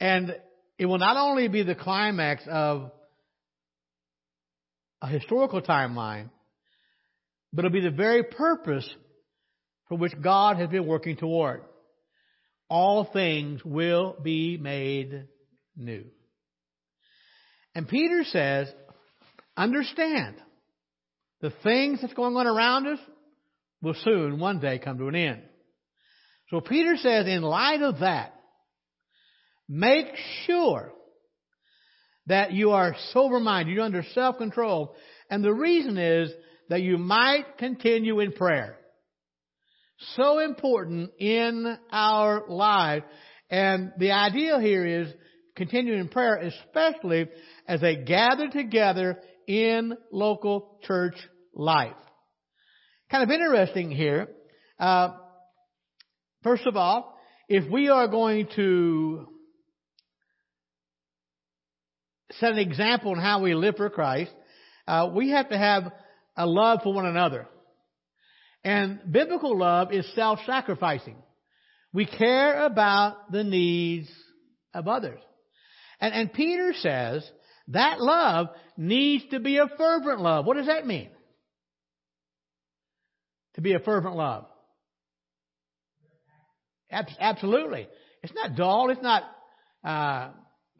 And 0.00 0.36
it 0.78 0.86
will 0.86 0.98
not 0.98 1.16
only 1.16 1.48
be 1.48 1.62
the 1.62 1.74
climax 1.74 2.42
of 2.50 2.90
a 5.00 5.06
historical 5.06 5.62
timeline, 5.62 6.30
but 7.52 7.64
it'll 7.64 7.74
be 7.74 7.80
the 7.80 7.90
very 7.90 8.24
purpose 8.24 8.88
for 9.88 9.96
which 9.96 10.20
God 10.20 10.56
has 10.56 10.68
been 10.68 10.86
working 10.86 11.16
toward. 11.16 11.62
All 12.68 13.04
things 13.04 13.64
will 13.64 14.16
be 14.20 14.56
made 14.56 15.28
new. 15.76 16.04
And 17.74 17.86
Peter 17.86 18.24
says, 18.24 18.72
understand 19.56 20.36
the 21.40 21.52
things 21.62 22.00
that's 22.00 22.14
going 22.14 22.36
on 22.36 22.46
around 22.46 22.86
us 22.86 22.98
will 23.82 23.94
soon 24.02 24.38
one 24.38 24.60
day 24.60 24.78
come 24.78 24.98
to 24.98 25.08
an 25.08 25.14
end. 25.14 25.42
So 26.50 26.60
Peter 26.60 26.96
says, 26.96 27.26
in 27.26 27.42
light 27.42 27.82
of 27.82 28.00
that, 28.00 28.34
make 29.68 30.06
sure 30.46 30.92
that 32.26 32.52
you 32.52 32.70
are 32.70 32.96
sober 33.12 33.40
minded, 33.40 33.72
you're 33.72 33.84
under 33.84 34.02
self 34.14 34.38
control. 34.38 34.94
And 35.30 35.44
the 35.44 35.52
reason 35.52 35.98
is 35.98 36.30
that 36.68 36.82
you 36.82 36.96
might 36.96 37.58
continue 37.58 38.20
in 38.20 38.32
prayer. 38.32 38.78
So 40.16 40.38
important 40.38 41.10
in 41.18 41.78
our 41.90 42.44
life. 42.48 43.04
And 43.50 43.92
the 43.98 44.12
idea 44.12 44.60
here 44.60 44.86
is 44.86 45.08
continuing 45.56 46.00
in 46.00 46.08
prayer, 46.08 46.36
especially 46.36 47.28
as 47.68 47.80
they 47.80 47.96
gather 47.96 48.48
together 48.48 49.18
in 49.46 49.96
local 50.12 50.78
church 50.84 51.16
life. 51.54 51.96
Kind 53.10 53.22
of 53.22 53.30
interesting 53.30 53.90
here. 53.90 54.28
Uh, 54.78 55.10
first 56.42 56.66
of 56.66 56.76
all, 56.76 57.18
if 57.48 57.70
we 57.70 57.88
are 57.88 58.08
going 58.08 58.48
to 58.56 59.28
set 62.32 62.52
an 62.52 62.58
example 62.58 63.12
in 63.12 63.20
how 63.20 63.42
we 63.42 63.54
live 63.54 63.76
for 63.76 63.90
Christ, 63.90 64.32
uh, 64.88 65.10
we 65.14 65.30
have 65.30 65.50
to 65.50 65.58
have 65.58 65.92
a 66.36 66.46
love 66.46 66.80
for 66.82 66.92
one 66.92 67.06
another. 67.06 67.46
And 68.64 69.00
biblical 69.10 69.56
love 69.58 69.92
is 69.92 70.06
self-sacrificing. 70.14 71.16
We 71.92 72.06
care 72.06 72.64
about 72.64 73.30
the 73.30 73.44
needs 73.44 74.08
of 74.72 74.88
others. 74.88 75.20
And, 76.00 76.12
and 76.12 76.32
Peter 76.32 76.72
says 76.76 77.30
that 77.68 78.00
love 78.00 78.48
needs 78.76 79.24
to 79.30 79.40
be 79.40 79.58
a 79.58 79.68
fervent 79.78 80.20
love. 80.20 80.46
What 80.46 80.56
does 80.56 80.66
that 80.66 80.86
mean? 80.86 81.10
To 83.54 83.60
be 83.60 83.74
a 83.74 83.78
fervent 83.78 84.16
love. 84.16 84.46
Absolutely. 86.90 87.88
It's 88.22 88.34
not 88.34 88.56
dull. 88.56 88.90
It's 88.90 89.02
not 89.02 89.22
uh, 89.84 90.30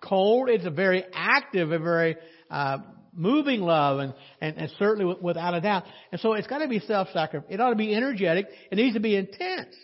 cold. 0.03 0.49
It's 0.49 0.65
a 0.65 0.71
very 0.71 1.05
active, 1.13 1.73
a 1.73 1.79
very 1.79 2.17
uh, 2.51 2.79
moving 3.13 3.61
love, 3.61 4.01
and, 4.01 4.15
and, 4.41 4.57
and 4.57 4.73
certainly 4.79 5.17
without 5.21 5.55
a 5.55 5.61
doubt. 5.61 5.85
And 6.13 6.21
so 6.21 6.35
it's 6.35 6.47
got 6.47 6.59
to 6.59 6.69
be 6.69 6.81
self-sacrifice. 6.81 7.49
It 7.51 7.61
ought 7.61 7.71
to 7.71 7.77
be 7.77 7.95
energetic. 7.95 8.47
It 8.71 8.77
needs 8.77 8.95
to 8.95 9.01
be 9.01 9.17
intense. 9.17 9.75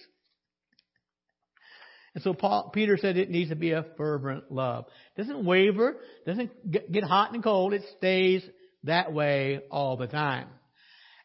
And 2.15 2.25
so 2.25 2.35
Paul, 2.35 2.71
Peter 2.75 2.97
said 2.97 3.17
it 3.17 3.31
needs 3.31 3.51
to 3.51 3.57
be 3.57 3.71
a 3.73 3.85
fervent 3.97 4.51
love. 4.51 4.87
Doesn't 5.17 5.45
waver, 5.45 5.97
doesn't 6.27 6.71
get, 6.93 7.05
hot 7.05 7.33
and 7.35 7.43
cold. 7.43 7.73
It 7.73 7.83
stays 7.99 8.43
that 8.85 9.13
way 9.13 9.61
all 9.71 9.97
the 9.97 10.09
time. 10.09 10.49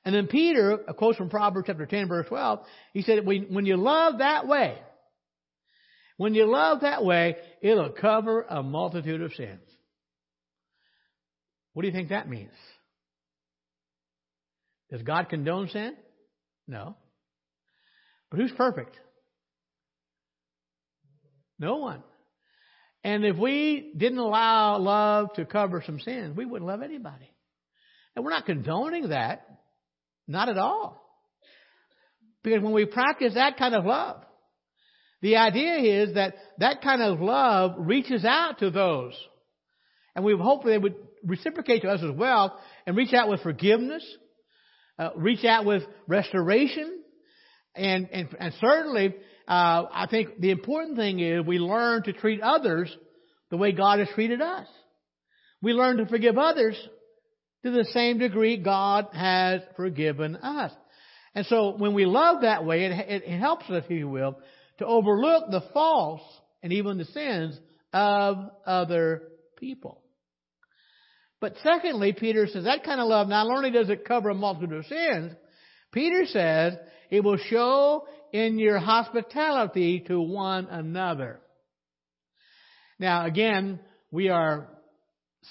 And 0.03 0.13
then 0.13 0.27
Peter, 0.27 0.79
a 0.87 0.93
quote 0.93 1.15
from 1.15 1.29
Proverbs 1.29 1.65
chapter 1.67 1.87
10 1.87 2.07
verse 2.07 2.27
12, 2.27 2.59
he 2.93 3.01
said, 3.01 3.25
when 3.25 3.65
you 3.65 3.77
love 3.77 4.19
that 4.19 4.47
way, 4.47 4.77
when 6.17 6.35
you 6.35 6.45
love 6.45 6.81
that 6.81 7.03
way, 7.03 7.35
it'll 7.61 7.89
cover 7.89 8.45
a 8.47 8.61
multitude 8.61 9.21
of 9.21 9.33
sins. 9.33 9.61
What 11.73 11.81
do 11.81 11.87
you 11.87 11.93
think 11.93 12.09
that 12.09 12.29
means? 12.29 12.53
Does 14.91 15.01
God 15.01 15.29
condone 15.29 15.67
sin? 15.69 15.95
No. 16.67 16.95
But 18.29 18.39
who's 18.39 18.51
perfect? 18.51 18.95
No 21.59 21.77
one. 21.77 22.03
And 23.03 23.23
if 23.23 23.37
we 23.37 23.91
didn't 23.95 24.17
allow 24.17 24.79
love 24.79 25.33
to 25.35 25.45
cover 25.45 25.83
some 25.85 25.99
sins, 25.99 26.35
we 26.35 26.45
wouldn't 26.45 26.67
love 26.67 26.81
anybody. 26.81 27.31
And 28.15 28.25
we're 28.25 28.31
not 28.31 28.45
condoning 28.45 29.09
that. 29.09 29.47
Not 30.27 30.49
at 30.49 30.57
all. 30.57 31.01
Because 32.43 32.61
when 32.61 32.73
we 32.73 32.85
practice 32.85 33.35
that 33.35 33.57
kind 33.57 33.75
of 33.75 33.85
love, 33.85 34.21
the 35.21 35.37
idea 35.37 36.03
is 36.03 36.15
that 36.15 36.35
that 36.59 36.81
kind 36.81 37.01
of 37.01 37.19
love 37.19 37.73
reaches 37.77 38.25
out 38.25 38.59
to 38.59 38.69
those. 38.69 39.13
And 40.15 40.23
we 40.23 40.35
hope 40.39 40.63
they 40.63 40.77
would 40.77 40.95
reciprocate 41.23 41.81
to 41.81 41.89
us 41.89 42.01
as 42.03 42.15
well 42.15 42.59
and 42.85 42.95
reach 42.95 43.13
out 43.13 43.29
with 43.29 43.41
forgiveness, 43.41 44.05
uh, 44.99 45.09
reach 45.15 45.43
out 45.43 45.65
with 45.65 45.83
restoration, 46.07 47.01
and, 47.75 48.07
and, 48.11 48.29
and 48.39 48.53
certainly 48.61 49.15
uh, 49.47 49.85
I 49.91 50.07
think 50.09 50.39
the 50.39 50.51
important 50.51 50.97
thing 50.97 51.19
is 51.19 51.45
we 51.45 51.59
learn 51.59 52.03
to 52.03 52.13
treat 52.13 52.41
others 52.41 52.95
the 53.51 53.57
way 53.57 53.71
God 53.71 53.99
has 53.99 54.07
treated 54.15 54.41
us. 54.41 54.67
We 55.61 55.73
learn 55.73 55.97
to 55.97 56.05
forgive 56.07 56.37
others 56.37 56.75
to 57.63 57.71
the 57.71 57.85
same 57.85 58.17
degree 58.19 58.57
God 58.57 59.07
has 59.13 59.61
forgiven 59.75 60.35
us. 60.35 60.71
And 61.33 61.45
so 61.47 61.75
when 61.77 61.93
we 61.93 62.05
love 62.05 62.41
that 62.41 62.65
way, 62.65 62.85
it, 62.85 62.91
it, 62.91 63.23
it 63.23 63.39
helps 63.39 63.69
us, 63.69 63.83
if 63.85 63.91
you 63.91 64.07
will, 64.07 64.39
to 64.79 64.85
overlook 64.85 65.51
the 65.51 65.63
faults 65.73 66.23
and 66.63 66.73
even 66.73 66.97
the 66.97 67.05
sins 67.05 67.59
of 67.93 68.37
other 68.65 69.23
people. 69.57 70.01
But 71.41 71.55
secondly, 71.61 72.13
Peter 72.13 72.47
says 72.47 72.63
that 72.63 72.83
kind 72.83 72.99
of 72.99 73.07
love 73.07 73.27
not 73.27 73.47
only 73.47 73.71
does 73.71 73.89
it 73.89 74.05
cover 74.05 74.29
a 74.29 74.33
multitude 74.33 74.77
of 74.77 74.85
sins, 74.85 75.33
Peter 75.95 76.25
says 76.25 76.73
it 77.09 77.23
will 77.23 77.37
show 77.37 78.05
in 78.33 78.59
your 78.59 78.79
hospitality 78.79 80.01
to 80.01 80.19
one 80.19 80.67
another. 80.67 81.39
Now, 82.99 83.25
again, 83.25 83.79
we 84.11 84.27
are 84.27 84.67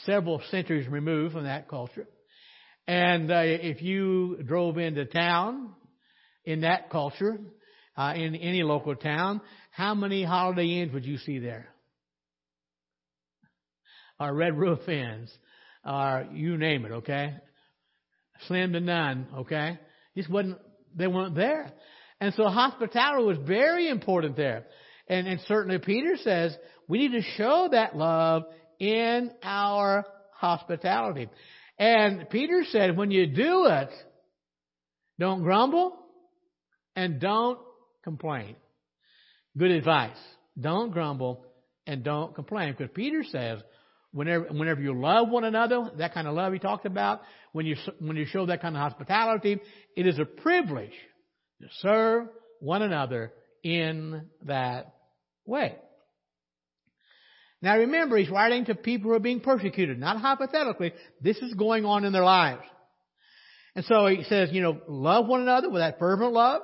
several 0.05 0.43
centuries 0.51 0.87
removed 0.87 1.33
from 1.33 1.45
that 1.45 1.67
culture. 1.67 2.07
And 2.87 3.33
uh, 3.33 3.41
if 3.43 3.81
you 3.81 4.43
drove 4.45 4.77
into 4.77 5.07
town 5.07 5.71
in 6.45 6.61
that 6.61 6.91
culture, 6.91 7.41
uh, 7.97 8.13
in 8.15 8.35
any 8.35 8.63
local 8.63 8.95
town, 8.95 9.41
how 9.71 9.95
many 9.95 10.25
Holiday 10.25 10.83
Inns 10.83 10.93
would 10.93 11.07
you 11.07 11.17
see 11.17 11.39
there? 11.39 11.69
Or 14.21 14.35
Red 14.35 14.59
Roof 14.59 14.87
Inns, 14.87 15.33
or 15.87 16.29
you 16.35 16.59
name 16.59 16.85
it, 16.85 16.93
okay? 16.93 17.35
Slim 18.47 18.75
to 18.75 18.81
none, 18.81 19.27
okay? 19.39 19.79
Just 20.17 20.31
wasn't, 20.31 20.59
they 20.95 21.07
weren't 21.07 21.35
there. 21.35 21.73
And 22.21 22.33
so 22.35 22.45
hospitality 22.45 23.25
was 23.25 23.39
very 23.45 23.89
important 23.89 24.37
there. 24.37 24.67
And, 25.09 25.27
and 25.27 25.41
certainly 25.47 25.79
Peter 25.79 26.17
says 26.23 26.57
we 26.89 26.99
need 26.99 27.13
to 27.13 27.23
show 27.37 27.69
that 27.71 27.97
love 27.97 28.45
in 28.79 29.31
our 29.43 30.05
hospitality. 30.33 31.29
And 31.79 32.29
Peter 32.31 32.65
said, 32.71 32.97
when 32.97 33.11
you 33.11 33.27
do 33.27 33.67
it, 33.67 33.91
don't 35.19 35.43
grumble 35.43 35.97
and 36.95 37.21
don't 37.21 37.59
complain. 38.03 38.57
Good 39.57 39.71
advice. 39.71 40.17
Don't 40.59 40.93
grumble 40.93 41.45
and 41.87 42.05
don't 42.05 42.35
complain. 42.35 42.75
Because 42.77 42.93
Peter 42.95 43.25
says, 43.25 43.61
whenever, 44.15 44.45
whenever 44.47 44.81
you 44.81 44.99
love 44.99 45.29
one 45.29 45.45
another, 45.45 45.91
that 45.99 46.15
kind 46.15 46.27
of 46.27 46.35
love 46.35 46.53
he 46.53 46.59
talked 46.59 46.87
about, 46.87 47.21
when 47.53 47.67
you, 47.67 47.77
when 47.99 48.17
you 48.17 48.25
show 48.25 48.47
that 48.47 48.63
kind 48.63 48.77
of 48.77 48.81
hospitality, 48.81 49.61
it 49.97 50.07
is 50.07 50.19
a 50.19 50.25
privilege 50.25 50.95
to 51.61 51.67
serve 51.81 52.29
one 52.61 52.81
another 52.81 53.33
in 53.63 54.27
that 54.45 54.95
way. 55.45 55.77
Now 57.61 57.79
remember, 57.79 58.17
he's 58.17 58.31
writing 58.31 58.67
to 58.67 58.75
people 58.75 59.11
who 59.11 59.17
are 59.17 59.21
being 59.21 59.41
persecuted, 59.41 59.99
not 59.99 60.21
hypothetically. 60.21 60.93
This 61.21 61.39
is 61.39 61.55
going 61.55 61.85
on 61.85 62.05
in 62.05 62.13
their 62.13 62.25
lives. 62.25 62.63
And 63.75 63.85
so 63.87 64.07
he 64.07 64.23
says, 64.25 64.51
you 64.53 64.63
know, 64.63 64.81
love 64.87 65.27
one 65.27 65.41
another 65.41 65.71
with 65.71 65.81
that 65.81 65.99
fervent 65.99 66.33
love. 66.33 66.63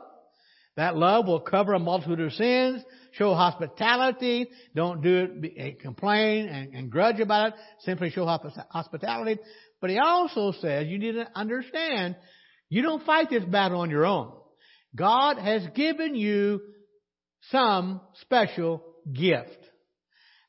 That 0.76 0.96
love 0.96 1.26
will 1.26 1.40
cover 1.40 1.74
a 1.74 1.78
multitude 1.78 2.20
of 2.20 2.33
sins. 2.33 2.83
Show 3.12 3.35
hospitality. 3.35 4.48
Don't 4.74 5.02
do 5.02 5.28
it, 5.42 5.52
eh, 5.56 5.70
complain 5.80 6.48
and, 6.48 6.74
and 6.74 6.90
grudge 6.90 7.20
about 7.20 7.48
it. 7.48 7.54
Simply 7.80 8.11
show 8.11 8.24
hospitality. 8.24 9.40
But 9.80 9.90
he 9.90 9.98
also 9.98 10.52
says 10.61 10.87
you 10.87 10.98
need 10.98 11.12
to 11.12 11.28
understand 11.35 12.16
you 12.68 12.83
don't 12.83 13.04
fight 13.04 13.30
this 13.30 13.44
battle 13.44 13.80
on 13.80 13.90
your 13.90 14.06
own. 14.06 14.33
God 14.94 15.38
has 15.38 15.66
given 15.74 16.14
you 16.14 16.61
some 17.50 18.00
special 18.22 18.85
gift. 19.12 19.59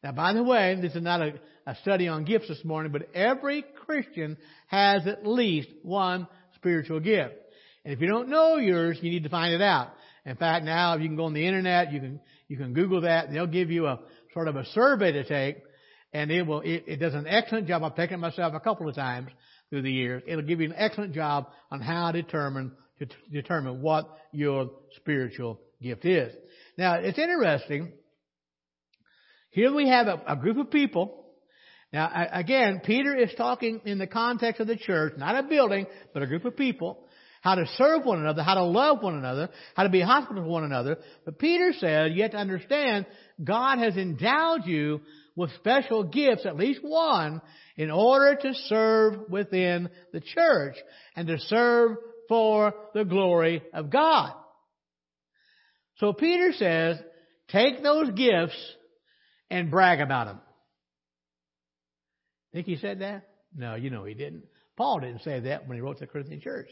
Now, 0.04 0.12
by 0.12 0.34
the 0.34 0.44
way, 0.44 0.78
this 0.82 0.96
is 0.96 1.02
not 1.02 1.22
a, 1.22 1.34
a 1.66 1.76
study 1.82 2.08
on 2.08 2.26
gifts 2.26 2.48
this 2.48 2.64
morning, 2.64 2.92
but 2.92 3.14
every 3.16 3.64
Christian 3.86 4.38
has 4.68 5.06
at 5.08 5.26
least 5.26 5.70
one 5.84 6.28
spiritual 6.56 7.00
gift. 7.00 7.34
And 7.86 7.94
if 7.94 8.02
you 8.02 8.08
don't 8.08 8.30
know 8.30 8.58
yours, 8.58 9.00
you 9.02 9.10
need 9.10 9.24
to 9.24 9.30
find 9.30 9.54
it 9.54 9.62
out. 9.62 9.90
In 10.26 10.36
fact, 10.36 10.66
now 10.66 10.94
if 10.94 11.02
you 11.02 11.08
can 11.08 11.18
go 11.18 11.26
on 11.26 11.34
the 11.34 11.46
internet, 11.46 11.92
you 11.92 12.00
can 12.00 12.20
you 12.48 12.58
can 12.58 12.74
Google 12.74 13.02
that, 13.02 13.28
and 13.28 13.36
they'll 13.36 13.48
give 13.48 13.72
you 13.72 13.88
a 13.88 14.00
sort 14.34 14.48
of 14.48 14.56
a 14.56 14.66
survey 14.66 15.12
to 15.14 15.24
take, 15.24 15.58
and 16.14 16.30
it 16.32 16.44
will 16.44 16.62
it, 16.62 16.84
it 16.88 16.98
does 16.98 17.14
an 17.14 17.26
excellent 17.28 17.68
job. 17.68 17.84
I've 17.84 17.96
taken 17.96 18.16
it 18.16 18.20
myself 18.20 18.54
a 18.54 18.60
couple 18.60 18.88
of 18.88 18.96
times 18.96 19.30
through 19.70 19.82
the 19.82 19.92
years. 19.92 20.22
It'll 20.28 20.44
give 20.44 20.62
you 20.62 20.68
an 20.68 20.76
excellent 20.78 21.14
job 21.14 21.48
on 21.72 21.82
how 21.82 22.12
to 22.12 22.22
determine 22.22 22.74
to 23.00 23.08
determine 23.32 23.82
what 23.82 24.08
your 24.32 24.70
spiritual 24.98 25.60
gift 25.82 26.06
is. 26.06 26.34
Now, 26.78 26.96
it's 26.96 27.18
interesting. 27.18 27.94
Here 29.50 29.74
we 29.74 29.90
have 29.90 30.08
a, 30.08 30.22
a 30.28 30.36
group 30.36 30.58
of 30.58 30.70
people. 30.70 31.26
Now, 31.92 32.10
again, 32.32 32.82
Peter 32.86 33.16
is 33.16 33.34
talking 33.36 33.82
in 33.86 33.98
the 33.98 34.08
context 34.08 34.62
of 34.62 34.68
the 34.68 34.78
church, 34.78 35.14
not 35.18 35.36
a 35.36 35.44
building, 35.44 35.88
but 36.14 36.24
a 36.24 36.28
group 36.28 36.46
of 36.46 36.56
people. 36.56 37.06
How 37.42 37.56
to 37.56 37.66
serve 37.76 38.06
one 38.06 38.20
another, 38.20 38.44
how 38.44 38.54
to 38.54 38.64
love 38.64 39.02
one 39.02 39.16
another, 39.16 39.50
how 39.76 39.84
to 39.84 39.90
be 39.90 40.02
hospitable 40.02 40.44
to 40.44 40.50
one 40.50 40.64
another. 40.64 40.98
But 41.26 41.40
Peter 41.40 41.74
said, 41.78 42.14
you 42.14 42.22
have 42.22 42.32
to 42.32 42.38
understand, 42.38 43.08
God 43.44 43.80
has 43.80 43.98
endowed 43.98 44.66
you 44.66 45.02
with 45.36 45.52
special 45.56 46.04
gifts, 46.04 46.46
at 46.46 46.56
least 46.56 46.82
one, 46.84 47.42
in 47.78 47.90
order 47.90 48.36
to 48.36 48.54
serve 48.68 49.30
within 49.30 49.90
the 50.14 50.22
church 50.22 50.76
and 51.16 51.28
to 51.28 51.40
serve 51.40 51.98
for 52.30 52.76
the 52.94 53.06
glory 53.06 53.64
of 53.74 53.90
God. 53.90 54.34
So 55.98 56.14
Peter 56.14 56.52
says, 56.54 56.98
take 57.50 57.82
those 57.82 58.12
gifts 58.12 58.58
and 59.50 59.72
brag 59.72 60.00
about 60.00 60.28
them. 60.28 60.42
Think 62.54 62.68
he 62.68 62.78
said 62.78 63.00
that? 63.00 63.28
No, 63.56 63.76
you 63.76 63.90
know 63.90 64.04
he 64.04 64.14
didn't. 64.14 64.44
Paul 64.78 65.00
didn't 65.00 65.24
say 65.24 65.40
that 65.42 65.68
when 65.68 65.76
he 65.76 65.82
wrote 65.82 65.98
to 65.98 66.06
the 66.06 66.08
Corinthian 66.08 66.42
church. 66.42 66.70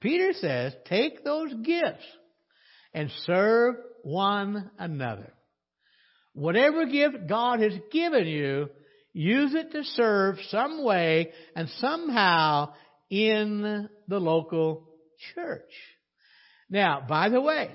Peter 0.00 0.32
says, 0.34 0.74
take 0.86 1.24
those 1.24 1.52
gifts 1.62 2.04
and 2.92 3.10
serve 3.24 3.76
one 4.02 4.70
another. 4.78 5.32
Whatever 6.34 6.86
gift 6.86 7.28
God 7.28 7.60
has 7.60 7.72
given 7.90 8.26
you, 8.26 8.68
use 9.12 9.54
it 9.54 9.72
to 9.72 9.84
serve 9.84 10.36
some 10.50 10.84
way 10.84 11.32
and 11.54 11.68
somehow 11.78 12.74
in 13.08 13.88
the 14.08 14.18
local 14.18 14.88
church. 15.34 15.70
Now, 16.68 17.04
by 17.08 17.28
the 17.30 17.40
way, 17.40 17.70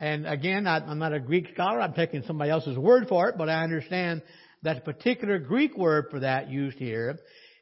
and 0.00 0.26
again, 0.26 0.66
I, 0.66 0.78
am 0.90 0.98
not 0.98 1.12
a 1.12 1.20
Greek 1.20 1.48
scholar. 1.52 1.80
I'm 1.80 1.92
taking 1.92 2.22
somebody 2.26 2.50
else's 2.50 2.78
word 2.78 3.06
for 3.08 3.28
it, 3.28 3.36
but 3.36 3.50
I 3.50 3.62
understand 3.62 4.22
that 4.62 4.78
a 4.78 4.80
particular 4.80 5.38
Greek 5.38 5.76
word 5.76 6.06
for 6.10 6.20
that 6.20 6.50
used 6.50 6.78
here 6.78 7.18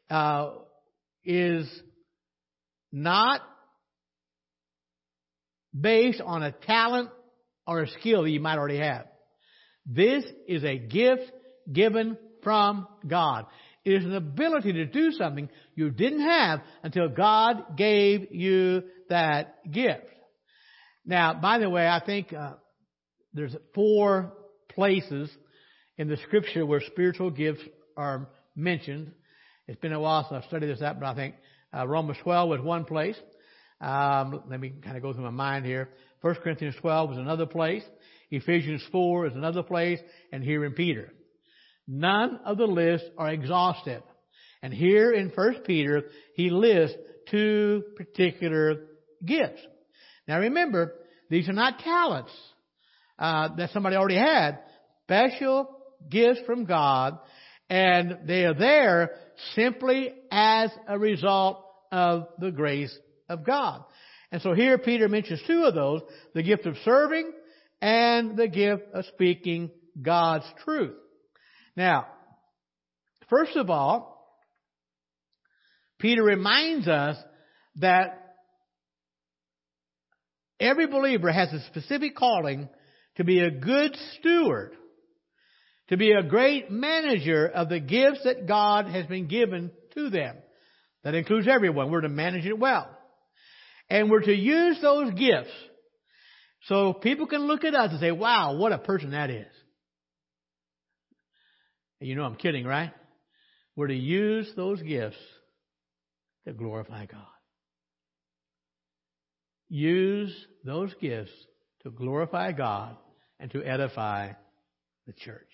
uh, 0.09 0.51
is 1.25 1.69
not 2.91 3.41
based 5.77 6.21
on 6.21 6.43
a 6.43 6.51
talent 6.51 7.09
or 7.67 7.83
a 7.83 7.87
skill 7.87 8.23
that 8.23 8.31
you 8.31 8.39
might 8.39 8.57
already 8.57 8.79
have. 8.79 9.05
This 9.85 10.23
is 10.47 10.63
a 10.63 10.77
gift 10.77 11.31
given 11.71 12.17
from 12.43 12.87
God. 13.07 13.45
It 13.85 13.93
is 13.93 14.05
an 14.05 14.15
ability 14.15 14.73
to 14.73 14.85
do 14.85 15.11
something 15.11 15.49
you 15.75 15.89
didn't 15.89 16.21
have 16.21 16.61
until 16.83 17.09
God 17.09 17.77
gave 17.77 18.31
you 18.31 18.83
that 19.09 19.71
gift. 19.71 20.05
Now, 21.05 21.33
by 21.33 21.59
the 21.59 21.69
way, 21.69 21.87
I 21.87 22.01
think 22.05 22.33
uh, 22.33 22.53
there's 23.33 23.55
four 23.73 24.33
places 24.69 25.29
in 25.97 26.07
the 26.07 26.17
scripture 26.17 26.65
where 26.65 26.81
spiritual 26.81 27.31
gifts 27.31 27.61
are 27.97 28.29
mentioned. 28.55 29.11
It's 29.67 29.79
been 29.79 29.93
a 29.93 29.99
while 29.99 30.27
since 30.29 30.43
I've 30.43 30.49
studied 30.49 30.67
this 30.67 30.81
out, 30.81 30.99
but 30.99 31.07
I 31.07 31.15
think 31.15 31.35
uh, 31.75 31.87
Romans 31.87 32.17
12 32.23 32.49
was 32.49 32.61
one 32.61 32.85
place. 32.85 33.15
Um, 33.81 34.43
let 34.49 34.59
me 34.59 34.73
kind 34.83 34.97
of 34.97 35.03
go 35.03 35.13
through 35.13 35.23
my 35.23 35.29
mind 35.29 35.65
here. 35.65 35.89
1 36.21 36.35
Corinthians 36.35 36.75
12 36.81 37.09
was 37.09 37.17
another 37.17 37.45
place. 37.45 37.83
Ephesians 38.31 38.83
4 38.91 39.27
is 39.27 39.35
another 39.35 39.63
place, 39.63 39.99
and 40.31 40.43
here 40.43 40.65
in 40.65 40.73
Peter. 40.73 41.13
None 41.87 42.39
of 42.45 42.57
the 42.57 42.67
lists 42.67 43.07
are 43.17 43.29
exhaustive. 43.29 44.03
And 44.61 44.73
here 44.73 45.11
in 45.11 45.29
1 45.29 45.55
Peter, 45.65 46.03
he 46.35 46.49
lists 46.49 46.97
two 47.31 47.83
particular 47.95 48.87
gifts. 49.25 49.61
Now 50.27 50.39
remember, 50.39 50.93
these 51.29 51.47
are 51.47 51.53
not 51.53 51.79
talents 51.79 52.31
uh, 53.17 53.55
that 53.55 53.71
somebody 53.71 53.95
already 53.95 54.17
had. 54.17 54.59
Special 55.05 55.69
gifts 56.07 56.41
from 56.45 56.65
God, 56.65 57.17
and 57.69 58.19
they 58.27 58.45
are 58.45 58.53
there 58.53 59.11
simply 59.55 60.13
as 60.31 60.71
a 60.87 60.97
result 60.97 61.63
of 61.91 62.27
the 62.39 62.51
grace 62.51 62.95
of 63.27 63.45
God. 63.45 63.83
And 64.31 64.41
so 64.41 64.53
here 64.53 64.77
Peter 64.77 65.07
mentions 65.07 65.41
two 65.47 65.63
of 65.63 65.73
those, 65.73 66.01
the 66.33 66.43
gift 66.43 66.65
of 66.65 66.75
serving 66.85 67.31
and 67.81 68.37
the 68.37 68.47
gift 68.47 68.83
of 68.93 69.05
speaking 69.05 69.71
God's 70.01 70.45
truth. 70.63 70.95
Now, 71.75 72.07
first 73.29 73.55
of 73.55 73.69
all, 73.69 74.37
Peter 75.97 76.23
reminds 76.23 76.87
us 76.87 77.17
that 77.77 78.35
every 80.59 80.87
believer 80.87 81.31
has 81.31 81.51
a 81.53 81.65
specific 81.67 82.15
calling 82.15 82.69
to 83.15 83.23
be 83.23 83.39
a 83.39 83.51
good 83.51 83.95
steward, 84.17 84.73
to 85.89 85.97
be 85.97 86.11
a 86.11 86.23
great 86.23 86.71
manager 86.71 87.47
of 87.47 87.69
the 87.69 87.79
gifts 87.79 88.21
that 88.23 88.47
God 88.47 88.87
has 88.87 89.05
been 89.07 89.27
given 89.27 89.71
to 89.99 90.09
them. 90.09 90.35
That 91.03 91.15
includes 91.15 91.47
everyone. 91.47 91.91
We're 91.91 92.01
to 92.01 92.09
manage 92.09 92.45
it 92.45 92.57
well. 92.57 92.89
And 93.89 94.09
we're 94.09 94.21
to 94.21 94.33
use 94.33 94.77
those 94.81 95.11
gifts 95.13 95.53
so 96.63 96.93
people 96.93 97.27
can 97.27 97.47
look 97.47 97.63
at 97.63 97.73
us 97.73 97.91
and 97.91 97.99
say, 97.99 98.11
wow, 98.11 98.57
what 98.57 98.71
a 98.71 98.77
person 98.77 99.11
that 99.11 99.29
is. 99.29 99.47
You 101.99 102.15
know 102.15 102.23
I'm 102.23 102.35
kidding, 102.35 102.65
right? 102.65 102.91
We're 103.75 103.87
to 103.87 103.95
use 103.95 104.51
those 104.55 104.81
gifts 104.81 105.17
to 106.45 106.53
glorify 106.53 107.05
God. 107.05 107.25
Use 109.69 110.33
those 110.65 110.93
gifts 111.01 111.31
to 111.83 111.91
glorify 111.91 112.51
God 112.51 112.97
and 113.39 113.51
to 113.51 113.63
edify 113.63 114.31
the 115.07 115.13
church. 115.13 115.47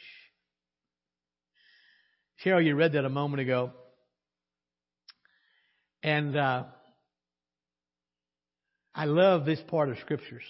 Cheryl, 2.44 2.66
you 2.66 2.76
read 2.76 2.94
that 2.94 3.06
a 3.06 3.10
moment 3.10 3.42
ago. 3.42 3.72
And 6.06 6.38
uh, 6.38 6.66
I 8.94 9.06
love 9.06 9.44
this 9.44 9.60
part 9.68 9.90
of 9.90 9.98
scriptures 10.02 10.44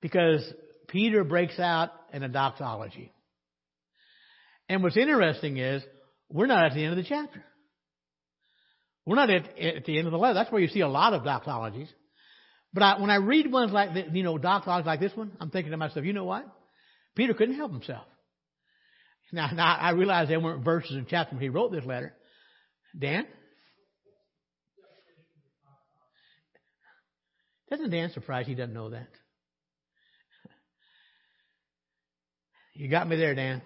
because 0.00 0.40
Peter 0.86 1.24
breaks 1.24 1.58
out 1.58 1.90
in 2.12 2.22
a 2.22 2.28
doxology. 2.28 3.12
And 4.68 4.84
what's 4.84 4.96
interesting 4.96 5.56
is 5.56 5.82
we're 6.28 6.46
not 6.46 6.66
at 6.66 6.74
the 6.74 6.84
end 6.84 6.92
of 6.92 6.96
the 6.96 7.08
chapter. 7.08 7.44
We're 9.04 9.16
not 9.16 9.30
at, 9.30 9.58
at 9.58 9.84
the 9.84 9.98
end 9.98 10.06
of 10.06 10.12
the 10.12 10.18
letter. 10.18 10.34
That's 10.34 10.52
where 10.52 10.62
you 10.62 10.68
see 10.68 10.82
a 10.82 10.88
lot 10.88 11.12
of 11.12 11.22
doxologies. 11.22 11.88
But 12.72 12.84
I, 12.84 13.00
when 13.00 13.10
I 13.10 13.16
read 13.16 13.50
ones 13.50 13.72
like, 13.72 13.94
the, 13.94 14.16
you 14.16 14.22
know, 14.22 14.38
doxologies 14.38 14.86
like 14.86 15.00
this 15.00 15.16
one, 15.16 15.32
I'm 15.40 15.50
thinking 15.50 15.72
to 15.72 15.76
myself, 15.76 16.06
you 16.06 16.12
know 16.12 16.22
what? 16.22 16.46
Peter 17.16 17.34
couldn't 17.34 17.56
help 17.56 17.72
himself. 17.72 18.06
Now, 19.32 19.50
now 19.52 19.74
I 19.74 19.90
realize 19.90 20.28
there 20.28 20.38
weren't 20.38 20.64
verses 20.64 20.92
and 20.92 21.08
chapters 21.08 21.34
when 21.34 21.42
he 21.42 21.48
wrote 21.48 21.72
this 21.72 21.84
letter. 21.84 22.14
Dan? 22.96 23.26
Doesn't 27.70 27.90
Dan 27.90 28.10
surprise 28.10 28.46
he 28.46 28.54
doesn't 28.54 28.74
know 28.74 28.90
that? 28.90 29.08
You 32.74 32.88
got 32.88 33.06
me 33.06 33.16
there, 33.16 33.34
Dan 33.34 33.60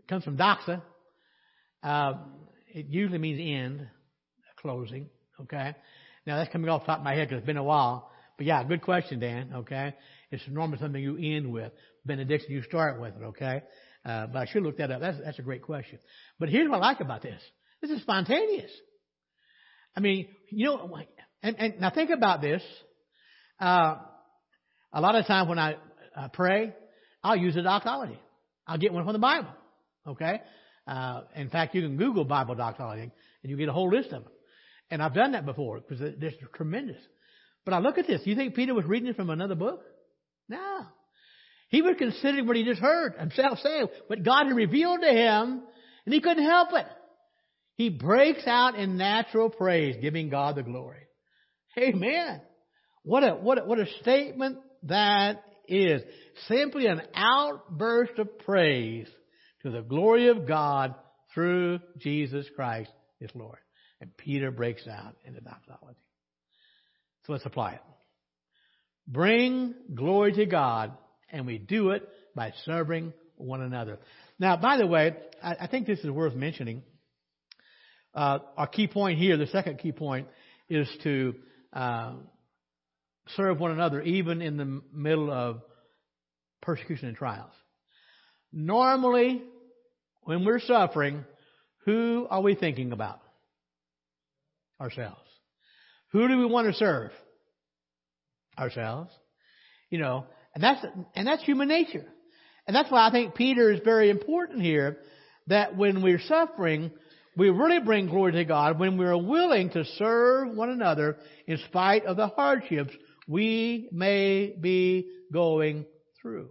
It 0.00 0.08
comes 0.08 0.24
from 0.24 0.36
doxa. 0.36 0.82
Uh, 1.82 2.14
it 2.74 2.86
usually 2.88 3.18
means 3.18 3.40
end, 3.40 3.88
closing. 4.60 5.08
Okay. 5.42 5.74
Now 6.26 6.36
that's 6.36 6.50
coming 6.50 6.68
off 6.68 6.82
the 6.82 6.86
top 6.86 6.98
of 6.98 7.04
my 7.04 7.14
head 7.14 7.28
because 7.28 7.38
it's 7.38 7.46
been 7.46 7.56
a 7.56 7.62
while. 7.62 8.10
But 8.36 8.46
yeah, 8.46 8.64
good 8.64 8.82
question, 8.82 9.20
Dan. 9.20 9.52
Okay. 9.58 9.94
It's 10.30 10.42
normally 10.48 10.78
something 10.78 11.00
you 11.00 11.16
end 11.16 11.52
with. 11.52 11.72
Benediction, 12.04 12.50
you 12.50 12.62
start 12.62 13.00
with 13.00 13.14
it. 13.14 13.22
Okay. 13.22 13.62
Uh, 14.04 14.26
but 14.26 14.38
I 14.40 14.46
should 14.46 14.62
look 14.62 14.78
that 14.78 14.90
up. 14.90 15.00
That's, 15.00 15.18
that's 15.24 15.38
a 15.38 15.42
great 15.42 15.62
question. 15.62 15.98
But 16.38 16.48
here's 16.48 16.68
what 16.68 16.82
I 16.82 16.88
like 16.88 17.00
about 17.00 17.22
this. 17.22 17.40
This 17.80 17.90
is 17.90 18.02
spontaneous. 18.02 18.70
I 19.96 20.00
mean, 20.00 20.28
you 20.50 20.66
know, 20.66 20.98
and, 21.42 21.56
and 21.58 21.80
now 21.80 21.90
think 21.90 22.10
about 22.10 22.40
this. 22.40 22.62
Uh, 23.60 23.96
a 24.92 25.00
lot 25.00 25.14
of 25.14 25.26
times 25.26 25.48
when 25.48 25.58
I 25.58 25.76
uh, 26.16 26.28
pray, 26.28 26.74
I'll 27.22 27.36
use 27.36 27.56
a 27.56 27.62
doxology. 27.62 28.18
I'll 28.66 28.78
get 28.78 28.92
one 28.92 29.04
from 29.04 29.12
the 29.12 29.18
Bible. 29.18 29.50
Okay? 30.06 30.40
Uh, 30.86 31.22
in 31.34 31.48
fact, 31.48 31.74
you 31.74 31.82
can 31.82 31.96
Google 31.96 32.24
Bible 32.24 32.54
doxology 32.54 33.10
and 33.42 33.50
you 33.50 33.56
get 33.56 33.68
a 33.68 33.72
whole 33.72 33.90
list 33.90 34.12
of 34.12 34.24
them. 34.24 34.32
And 34.90 35.02
I've 35.02 35.14
done 35.14 35.32
that 35.32 35.44
before 35.44 35.80
because 35.80 36.14
they're 36.18 36.32
tremendous. 36.54 37.00
But 37.64 37.74
I 37.74 37.80
look 37.80 37.98
at 37.98 38.06
this. 38.06 38.20
You 38.24 38.36
think 38.36 38.54
Peter 38.54 38.74
was 38.74 38.84
reading 38.84 39.08
it 39.08 39.16
from 39.16 39.30
another 39.30 39.56
book? 39.56 39.82
No. 40.48 40.86
He 41.68 41.82
was 41.82 41.96
considering 41.98 42.46
what 42.46 42.56
he 42.56 42.64
just 42.64 42.80
heard 42.80 43.14
himself 43.18 43.58
say, 43.58 43.82
what 44.06 44.22
God 44.22 44.46
had 44.46 44.56
revealed 44.56 45.00
to 45.02 45.08
him, 45.08 45.62
and 46.04 46.14
he 46.14 46.20
couldn't 46.20 46.44
help 46.44 46.68
it. 46.72 46.86
He 47.74 47.90
breaks 47.90 48.46
out 48.46 48.76
in 48.76 48.96
natural 48.96 49.50
praise, 49.50 49.96
giving 50.00 50.28
God 50.28 50.54
the 50.54 50.62
glory. 50.62 51.02
Amen. 51.76 52.40
What 53.06 53.22
a, 53.22 53.36
what 53.36 53.58
a, 53.58 53.64
what 53.64 53.78
a 53.78 53.86
statement 54.02 54.58
that 54.82 55.44
is. 55.68 56.02
Simply 56.48 56.86
an 56.86 57.02
outburst 57.14 58.18
of 58.18 58.36
praise 58.40 59.06
to 59.62 59.70
the 59.70 59.80
glory 59.80 60.26
of 60.26 60.48
God 60.48 60.96
through 61.32 61.78
Jesus 61.98 62.46
Christ, 62.56 62.90
his 63.20 63.30
Lord. 63.32 63.58
And 64.00 64.14
Peter 64.16 64.50
breaks 64.50 64.88
out 64.88 65.14
into 65.24 65.40
doxology. 65.40 66.00
So 67.26 67.32
let's 67.32 67.46
apply 67.46 67.74
it. 67.74 67.80
Bring 69.06 69.76
glory 69.94 70.32
to 70.32 70.46
God, 70.46 70.90
and 71.30 71.46
we 71.46 71.58
do 71.58 71.90
it 71.90 72.02
by 72.34 72.54
serving 72.64 73.12
one 73.36 73.62
another. 73.62 74.00
Now, 74.40 74.56
by 74.56 74.78
the 74.78 74.86
way, 74.88 75.14
I, 75.40 75.54
I 75.60 75.66
think 75.68 75.86
this 75.86 76.00
is 76.00 76.10
worth 76.10 76.34
mentioning. 76.34 76.82
Uh, 78.12 78.40
our 78.56 78.66
key 78.66 78.88
point 78.88 79.20
here, 79.20 79.36
the 79.36 79.46
second 79.46 79.78
key 79.78 79.92
point, 79.92 80.26
is 80.68 80.88
to 81.04 81.36
uh, 81.72 82.14
serve 83.34 83.58
one 83.58 83.72
another 83.72 84.00
even 84.02 84.42
in 84.42 84.56
the 84.56 84.82
middle 84.92 85.30
of 85.30 85.62
persecution 86.62 87.08
and 87.08 87.16
trials. 87.16 87.52
Normally, 88.52 89.42
when 90.22 90.44
we're 90.44 90.60
suffering, 90.60 91.24
who 91.84 92.26
are 92.30 92.40
we 92.40 92.54
thinking 92.54 92.92
about? 92.92 93.20
Ourselves. 94.80 95.20
Who 96.12 96.28
do 96.28 96.38
we 96.38 96.46
want 96.46 96.68
to 96.68 96.74
serve? 96.74 97.10
Ourselves. 98.58 99.12
You 99.90 99.98
know, 99.98 100.26
and 100.54 100.62
that's, 100.62 100.84
and 101.14 101.26
that's 101.26 101.42
human 101.42 101.68
nature. 101.68 102.04
And 102.66 102.74
that's 102.74 102.90
why 102.90 103.06
I 103.06 103.10
think 103.10 103.34
Peter 103.34 103.70
is 103.70 103.80
very 103.84 104.10
important 104.10 104.62
here, 104.62 104.98
that 105.46 105.76
when 105.76 106.02
we're 106.02 106.20
suffering, 106.20 106.90
we 107.36 107.50
really 107.50 107.78
bring 107.80 108.06
glory 108.06 108.32
to 108.32 108.44
God 108.44 108.78
when 108.78 108.96
we're 108.96 109.16
willing 109.16 109.70
to 109.70 109.84
serve 109.84 110.56
one 110.56 110.70
another 110.70 111.16
in 111.46 111.58
spite 111.68 112.04
of 112.06 112.16
the 112.16 112.28
hardships 112.28 112.92
we 113.26 113.88
may 113.92 114.54
be 114.58 115.08
going 115.32 115.84
through. 116.20 116.50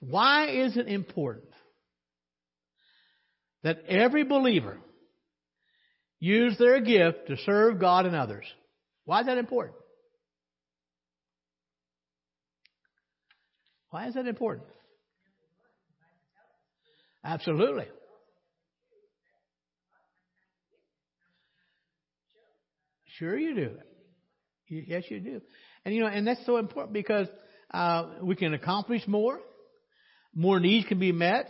Why 0.00 0.48
is 0.48 0.76
it 0.76 0.88
important 0.88 1.50
that 3.62 3.84
every 3.86 4.24
believer 4.24 4.78
use 6.18 6.56
their 6.58 6.80
gift 6.80 7.28
to 7.28 7.36
serve 7.44 7.78
God 7.78 8.06
and 8.06 8.16
others? 8.16 8.46
Why 9.04 9.20
is 9.20 9.26
that 9.26 9.38
important? 9.38 9.76
Why 13.90 14.06
is 14.06 14.14
that 14.14 14.26
important? 14.26 14.68
Absolutely. 17.24 17.86
Sure, 23.20 23.38
you 23.38 23.54
do. 23.54 23.70
Yes, 24.68 25.04
you 25.10 25.20
do. 25.20 25.40
And 25.84 25.94
you 25.94 26.00
know, 26.00 26.06
and 26.06 26.26
that's 26.26 26.44
so 26.46 26.56
important 26.56 26.94
because 26.94 27.28
uh, 27.72 28.14
we 28.22 28.34
can 28.34 28.54
accomplish 28.54 29.06
more, 29.06 29.40
more 30.34 30.58
needs 30.58 30.86
can 30.88 30.98
be 30.98 31.12
met, 31.12 31.48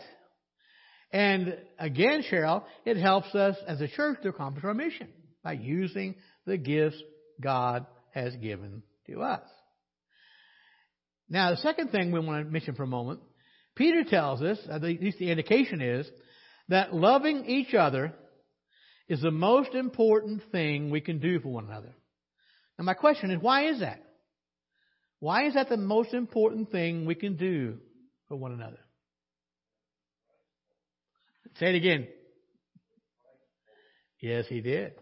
and 1.12 1.56
again, 1.78 2.24
Cheryl, 2.30 2.64
it 2.85 2.96
helps 2.96 3.35
us 3.37 3.56
as 3.68 3.80
a 3.80 3.87
church 3.87 4.18
to 4.22 4.30
accomplish 4.30 4.64
our 4.64 4.74
mission 4.74 5.09
by 5.44 5.52
using 5.52 6.16
the 6.44 6.56
gifts 6.56 7.00
God 7.40 7.87
has 8.14 8.35
given 8.37 8.83
to 9.06 9.20
us. 9.22 9.42
Now, 11.28 11.50
the 11.50 11.56
second 11.59 11.90
thing 11.90 12.11
we 12.11 12.18
want 12.18 12.44
to 12.44 12.50
mention 12.50 12.74
for 12.74 12.83
a 12.83 12.88
moment, 12.88 13.20
Peter 13.76 14.02
tells 14.02 14.42
us, 14.42 14.59
at 14.68 14.83
least 14.83 15.18
the 15.18 15.30
indication 15.30 15.80
is, 15.80 16.11
that 16.68 16.92
loving 16.92 17.46
each 17.46 17.74
other 17.74 18.12
is 19.11 19.20
the 19.20 19.33
most 19.33 19.75
important 19.75 20.40
thing 20.53 20.88
we 20.88 21.01
can 21.01 21.18
do 21.18 21.40
for 21.40 21.49
one 21.49 21.66
another. 21.66 21.92
Now 22.79 22.85
my 22.85 22.94
question 22.94 23.33
is, 23.33 23.42
why 23.42 23.66
is 23.66 23.81
that? 23.81 24.01
Why 25.18 25.49
is 25.49 25.55
that 25.55 25.68
the 25.68 25.77
most 25.77 26.14
important 26.14 26.70
thing 26.70 27.05
we 27.05 27.16
can 27.16 27.37
do 27.37 27.79
for 28.29 28.37
one 28.37 28.53
another? 28.53 28.79
Say 31.59 31.70
it 31.70 31.75
again. 31.75 32.07
Yes, 34.20 34.44
he 34.49 34.61
did. 34.61 34.92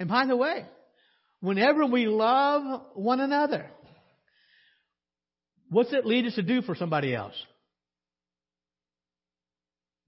And 0.00 0.08
by 0.08 0.26
the 0.26 0.36
way, 0.36 0.66
whenever 1.40 1.86
we 1.86 2.06
love 2.06 2.82
one 2.94 3.20
another, 3.20 3.70
what's 5.70 5.92
it 5.92 6.04
lead 6.04 6.26
us 6.26 6.34
to 6.34 6.42
do 6.42 6.62
for 6.62 6.74
somebody 6.74 7.14
else? 7.14 7.34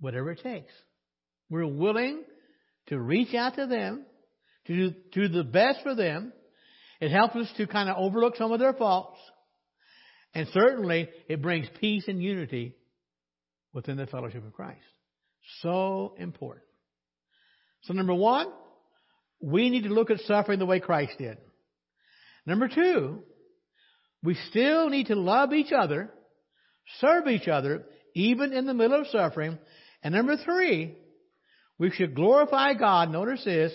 Whatever 0.00 0.32
it 0.32 0.42
takes. 0.42 0.72
We're 1.48 1.66
willing 1.66 2.24
to 2.90 2.98
reach 2.98 3.34
out 3.34 3.54
to 3.54 3.66
them, 3.66 4.04
to 4.66 4.92
do, 5.12 5.28
the 5.28 5.44
best 5.44 5.78
for 5.82 5.94
them. 5.94 6.32
It 7.00 7.10
helps 7.10 7.34
us 7.36 7.50
to 7.56 7.66
kind 7.66 7.88
of 7.88 7.96
overlook 7.96 8.36
some 8.36 8.52
of 8.52 8.60
their 8.60 8.74
faults. 8.74 9.18
And 10.34 10.46
certainly 10.52 11.08
it 11.28 11.40
brings 11.40 11.66
peace 11.80 12.04
and 12.08 12.22
unity 12.22 12.74
within 13.72 13.96
the 13.96 14.06
fellowship 14.06 14.44
of 14.44 14.52
Christ. 14.52 14.80
So 15.62 16.14
important. 16.18 16.66
So 17.84 17.94
number 17.94 18.14
one, 18.14 18.48
we 19.40 19.70
need 19.70 19.84
to 19.84 19.88
look 19.94 20.10
at 20.10 20.20
suffering 20.20 20.58
the 20.58 20.66
way 20.66 20.80
Christ 20.80 21.12
did. 21.18 21.38
Number 22.44 22.68
two, 22.68 23.22
we 24.22 24.36
still 24.50 24.90
need 24.90 25.06
to 25.06 25.14
love 25.14 25.52
each 25.52 25.72
other, 25.72 26.12
serve 27.00 27.26
each 27.28 27.48
other, 27.48 27.86
even 28.14 28.52
in 28.52 28.66
the 28.66 28.74
middle 28.74 29.00
of 29.00 29.06
suffering. 29.06 29.58
And 30.02 30.14
number 30.14 30.36
three, 30.36 30.96
we 31.80 31.90
should 31.90 32.14
glorify 32.14 32.74
God, 32.74 33.10
notice 33.10 33.42
this, 33.42 33.72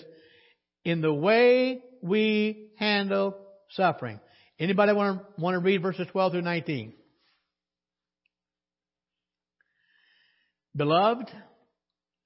in 0.84 1.00
the 1.00 1.12
way 1.12 1.82
we 2.00 2.68
handle 2.78 3.36
suffering. 3.70 4.20
Anybody 4.60 4.92
want 4.92 5.18
to, 5.18 5.42
want 5.42 5.54
to 5.54 5.58
read 5.58 5.82
verses 5.82 6.06
12 6.12 6.32
through 6.32 6.42
19? 6.42 6.94
Beloved, 10.76 11.28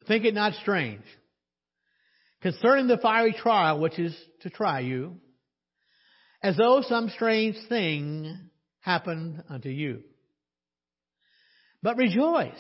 think 0.07 0.26
it 0.26 0.35
not 0.35 0.53
strange 0.61 1.03
concerning 2.43 2.87
the 2.87 2.99
fiery 2.99 3.33
trial 3.33 3.81
which 3.81 3.99
is 3.99 4.14
to 4.43 4.51
try 4.51 4.81
you, 4.81 5.16
as 6.43 6.59
though 6.59 6.83
some 6.87 7.09
strange 7.09 7.57
thing 7.70 8.51
happened 8.81 9.43
unto 9.49 9.70
you. 9.70 10.03
But 11.83 11.97
rejoice 11.97 12.53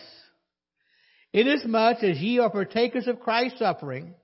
inasmuch 1.32 2.02
as 2.02 2.18
ye 2.18 2.38
are 2.38 2.50
partakers 2.50 3.06
of 3.06 3.20
Christ's 3.20 3.58
suffering, 3.58 4.14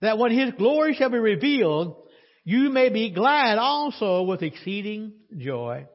that 0.00 0.18
when 0.18 0.32
his 0.32 0.52
glory 0.58 0.94
shall 0.94 1.10
be 1.10 1.18
revealed, 1.18 1.96
you 2.44 2.70
may 2.70 2.88
be 2.88 3.10
glad 3.10 3.58
also 3.58 4.22
with 4.22 4.42
exceeding 4.42 5.12
joy. 5.36 5.86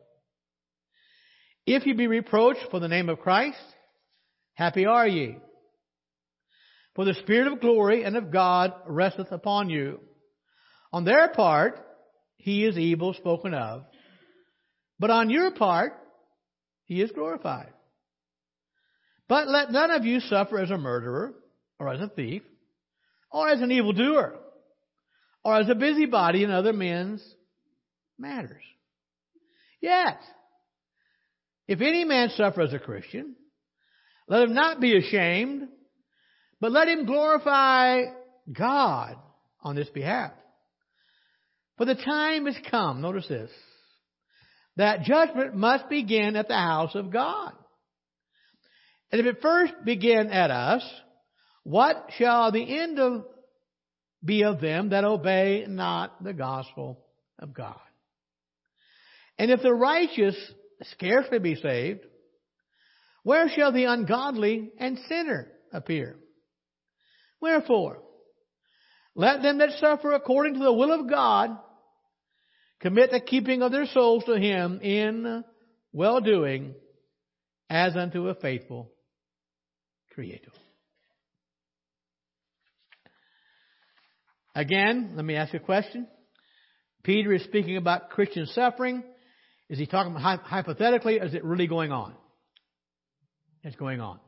If 1.65 1.85
you 1.85 1.95
be 1.95 2.07
reproached 2.07 2.71
for 2.71 2.79
the 2.79 2.87
name 2.87 3.09
of 3.09 3.19
Christ, 3.19 3.57
happy 4.53 4.85
are 4.85 5.07
ye. 5.07 5.37
For 6.95 7.03
the 7.03 7.13
Spirit 7.15 7.51
of 7.51 7.59
glory 7.59 8.03
and 8.03 8.15
of 8.15 8.31
God 8.31 8.73
resteth 8.87 9.31
upon 9.31 9.69
you. 9.69 9.99
On 10.93 11.03
their 11.03 11.27
part, 11.29 11.79
he 12.37 12.65
is 12.65 12.77
evil 12.77 13.13
spoken 13.13 13.53
of. 13.53 13.83
But 14.97 15.09
on 15.09 15.29
your 15.29 15.51
part, 15.51 15.93
he 16.85 17.01
is 17.01 17.11
glorified. 17.11 17.73
But 19.27 19.47
let 19.47 19.71
none 19.71 19.91
of 19.91 20.05
you 20.05 20.19
suffer 20.21 20.59
as 20.59 20.71
a 20.71 20.77
murderer, 20.77 21.33
or 21.79 21.89
as 21.93 22.01
a 22.01 22.07
thief, 22.07 22.43
or 23.31 23.49
as 23.49 23.61
an 23.61 23.71
evildoer, 23.71 24.35
or 25.43 25.55
as 25.55 25.69
a 25.69 25.75
busybody 25.75 26.43
in 26.43 26.51
other 26.51 26.73
men's 26.73 27.23
matters. 28.17 28.63
Yet, 29.81 30.19
if 31.67 31.81
any 31.81 32.05
man 32.05 32.29
suffer 32.35 32.61
as 32.61 32.73
a 32.73 32.79
Christian, 32.79 33.35
let 34.27 34.43
him 34.43 34.53
not 34.53 34.79
be 34.79 34.97
ashamed, 34.97 35.67
but 36.59 36.71
let 36.71 36.87
him 36.87 37.05
glorify 37.05 38.03
God 38.51 39.15
on 39.61 39.75
this 39.75 39.89
behalf. 39.89 40.31
For 41.77 41.85
the 41.85 41.95
time 41.95 42.45
has 42.45 42.57
come, 42.71 43.01
notice 43.01 43.27
this, 43.27 43.51
that 44.77 45.03
judgment 45.03 45.55
must 45.55 45.89
begin 45.89 46.35
at 46.35 46.47
the 46.47 46.55
house 46.55 46.95
of 46.95 47.11
God. 47.11 47.53
And 49.11 49.21
if 49.21 49.27
it 49.27 49.41
first 49.41 49.73
begin 49.85 50.29
at 50.29 50.51
us, 50.51 50.83
what 51.63 52.11
shall 52.17 52.51
the 52.51 52.79
end 52.79 52.99
of 52.99 53.25
be 54.23 54.43
of 54.43 54.59
them 54.59 54.89
that 54.89 55.03
obey 55.03 55.65
not 55.67 56.23
the 56.23 56.33
gospel 56.33 57.05
of 57.39 57.53
God? 57.53 57.79
And 59.37 59.51
if 59.51 59.61
the 59.61 59.73
righteous 59.73 60.35
scarcely 60.93 61.39
be 61.39 61.55
saved, 61.55 62.01
where 63.23 63.49
shall 63.49 63.71
the 63.71 63.85
ungodly 63.85 64.71
and 64.79 64.97
sinner 65.07 65.51
appear? 65.71 66.17
Wherefore, 67.39 67.99
let 69.15 69.41
them 69.41 69.59
that 69.59 69.79
suffer 69.79 70.13
according 70.13 70.53
to 70.55 70.59
the 70.59 70.73
will 70.73 70.91
of 70.91 71.09
God 71.09 71.57
commit 72.79 73.11
the 73.11 73.19
keeping 73.19 73.61
of 73.61 73.71
their 73.71 73.85
souls 73.87 74.23
to 74.25 74.37
Him 74.37 74.79
in 74.81 75.43
well 75.91 76.21
doing 76.21 76.75
as 77.69 77.95
unto 77.95 78.27
a 78.27 78.35
faithful 78.35 78.91
Creator. 80.17 80.49
Again, 84.55 85.11
let 85.15 85.23
me 85.23 85.35
ask 85.35 85.53
you 85.53 85.59
a 85.59 85.61
question. 85.61 86.07
Peter 87.03 87.31
is 87.33 87.43
speaking 87.43 87.77
about 87.77 88.09
Christian 88.09 88.47
suffering. 88.47 89.03
Is 89.69 89.77
he 89.77 89.85
talking 89.85 90.15
hypothetically, 90.15 91.19
or 91.19 91.25
is 91.25 91.35
it 91.35 91.43
really 91.43 91.67
going 91.67 91.91
on? 91.91 92.15
It's 93.61 93.75
going 93.75 94.01
on. 94.01 94.19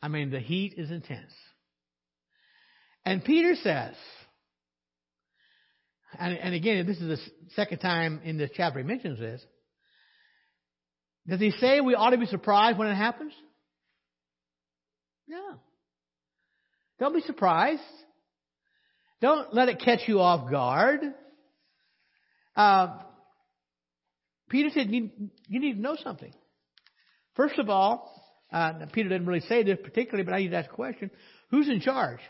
I 0.00 0.06
mean, 0.06 0.30
the 0.30 0.38
heat 0.38 0.74
is 0.76 0.92
intense. 0.92 1.32
And 3.04 3.24
Peter 3.24 3.56
says, 3.56 3.96
and, 6.16 6.38
and 6.38 6.54
again, 6.54 6.86
this 6.86 6.98
is 6.98 7.18
the 7.18 7.50
second 7.56 7.78
time 7.78 8.20
in 8.22 8.38
this 8.38 8.50
chapter 8.54 8.78
he 8.78 8.84
mentions 8.84 9.18
this. 9.18 9.42
Does 11.26 11.40
he 11.40 11.50
say 11.50 11.80
we 11.80 11.96
ought 11.96 12.10
to 12.10 12.18
be 12.18 12.26
surprised 12.26 12.78
when 12.78 12.86
it 12.86 12.94
happens? 12.94 13.32
No. 15.28 15.56
Don't 16.98 17.14
be 17.14 17.20
surprised. 17.20 17.82
Don't 19.20 19.52
let 19.52 19.68
it 19.68 19.80
catch 19.80 20.00
you 20.06 20.20
off 20.20 20.50
guard. 20.50 21.00
Uh, 22.56 22.98
Peter 24.48 24.70
said 24.72 24.90
you, 24.90 25.10
you, 25.48 25.60
need 25.60 25.74
to 25.74 25.80
know 25.80 25.96
something. 26.02 26.32
First 27.34 27.58
of 27.58 27.68
all, 27.68 28.10
uh, 28.52 28.86
Peter 28.92 29.08
didn't 29.08 29.26
really 29.26 29.46
say 29.48 29.62
this 29.62 29.78
particularly, 29.82 30.24
but 30.24 30.34
I 30.34 30.38
need 30.38 30.50
to 30.50 30.56
ask 30.56 30.70
a 30.70 30.74
question. 30.74 31.10
Who's 31.50 31.68
in 31.68 31.80
charge? 31.80 32.20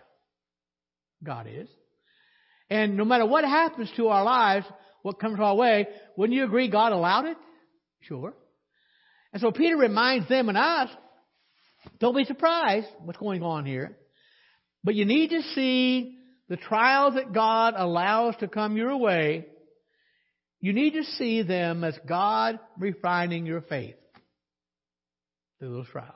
God 1.23 1.47
is. 1.49 1.69
And 2.71 2.97
no 2.97 3.05
matter 3.05 3.27
what 3.27 3.45
happens 3.45 3.91
to 3.97 4.09
our 4.09 4.25
lives, 4.25 4.67
what 5.03 5.21
comes 5.21 5.39
our 5.41 5.55
way, 5.55 5.87
wouldn't 6.17 6.37
you 6.37 6.45
agree 6.45 6.69
God 6.71 6.93
allowed 6.93 7.27
it? 7.27 7.37
Sure. 8.01 8.35
And 9.33 9.41
so 9.41 9.51
Peter 9.51 9.77
reminds 9.77 10.29
them 10.29 10.49
and 10.49 10.59
us, 10.59 10.89
don't 12.01 12.17
be 12.17 12.25
surprised 12.25 12.89
what's 13.05 13.19
going 13.19 13.43
on 13.43 13.65
here. 13.65 13.97
But 14.85 14.95
you 14.95 15.05
need 15.05 15.31
to 15.31 15.43
see 15.55 16.19
the 16.49 16.57
trials 16.57 17.15
that 17.15 17.33
God 17.33 17.75
allows 17.77 18.37
to 18.37 18.49
come 18.49 18.77
your 18.77 18.97
way, 18.97 19.47
you 20.61 20.73
need 20.73 20.95
to 20.95 21.05
see 21.05 21.43
them 21.43 21.85
as 21.85 21.97
God 22.09 22.59
refining 22.79 23.47
your 23.47 23.61
faith 23.61 23.97
through 25.59 25.73
those 25.73 25.89
trials. 25.89 26.15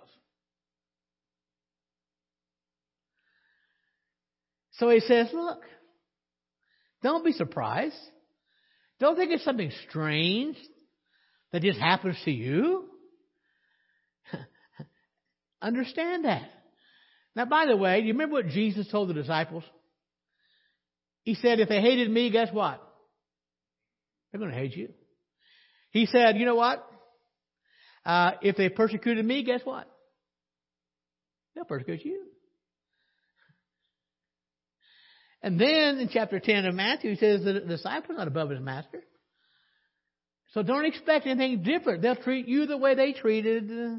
So 4.73 4.89
he 4.89 5.01
says, 5.01 5.29
look, 5.33 5.61
don't 7.03 7.25
be 7.25 7.33
surprised. 7.33 7.95
Don't 8.99 9.17
think 9.17 9.33
it's 9.33 9.45
something 9.45 9.73
strange 9.89 10.57
that 11.53 11.63
just 11.63 11.79
happens 11.79 12.17
to 12.25 12.31
you. 12.31 12.89
Understand 15.63 16.25
that. 16.25 16.51
Now, 17.37 17.47
by 17.47 17.67
the 17.67 17.77
way, 17.77 18.01
do 18.01 18.07
you 18.07 18.13
remember 18.13 18.35
what 18.35 18.49
Jesus 18.49 18.89
told 18.89 19.09
the 19.09 19.15
disciples? 19.15 19.65
He 21.23 21.35
said, 21.37 21.61
if 21.61 21.69
they 21.69 21.81
hated 21.81 22.11
me, 22.11 22.31
guess 22.31 22.49
what? 22.53 22.83
They're 24.31 24.41
going 24.41 24.51
to 24.51 24.59
hate 24.59 24.77
you. 24.77 24.89
He 25.93 26.07
said, 26.07 26.37
you 26.37 26.45
know 26.45 26.57
what? 26.57 26.85
Uh, 28.05 28.33
if 28.43 28.57
they 28.57 28.69
persecuted 28.69 29.25
me, 29.25 29.45
guess 29.45 29.61
what? 29.63 29.89
They'll 31.55 31.65
persecute 31.65 32.05
you. 32.05 32.25
And 35.43 35.61
then 35.61 35.99
in 35.99 36.09
chapter 36.13 36.41
10 36.41 36.67
of 36.67 36.75
Matthew, 36.75 37.11
he 37.11 37.17
says 37.17 37.45
the 37.45 37.61
disciple's 37.61 38.11
are 38.11 38.19
not 38.19 38.29
above 38.29 38.51
his 38.51 38.61
master. 38.61 39.03
So 40.53 40.63
don't 40.63 40.85
expect 40.85 41.27
anything 41.27 41.63
different. 41.63 42.03
They'll 42.03 42.17
treat 42.17 42.47
you 42.47 42.67
the 42.67 42.77
way 42.77 42.95
they 42.95 43.13
treated 43.13 43.71
uh, 43.71 43.97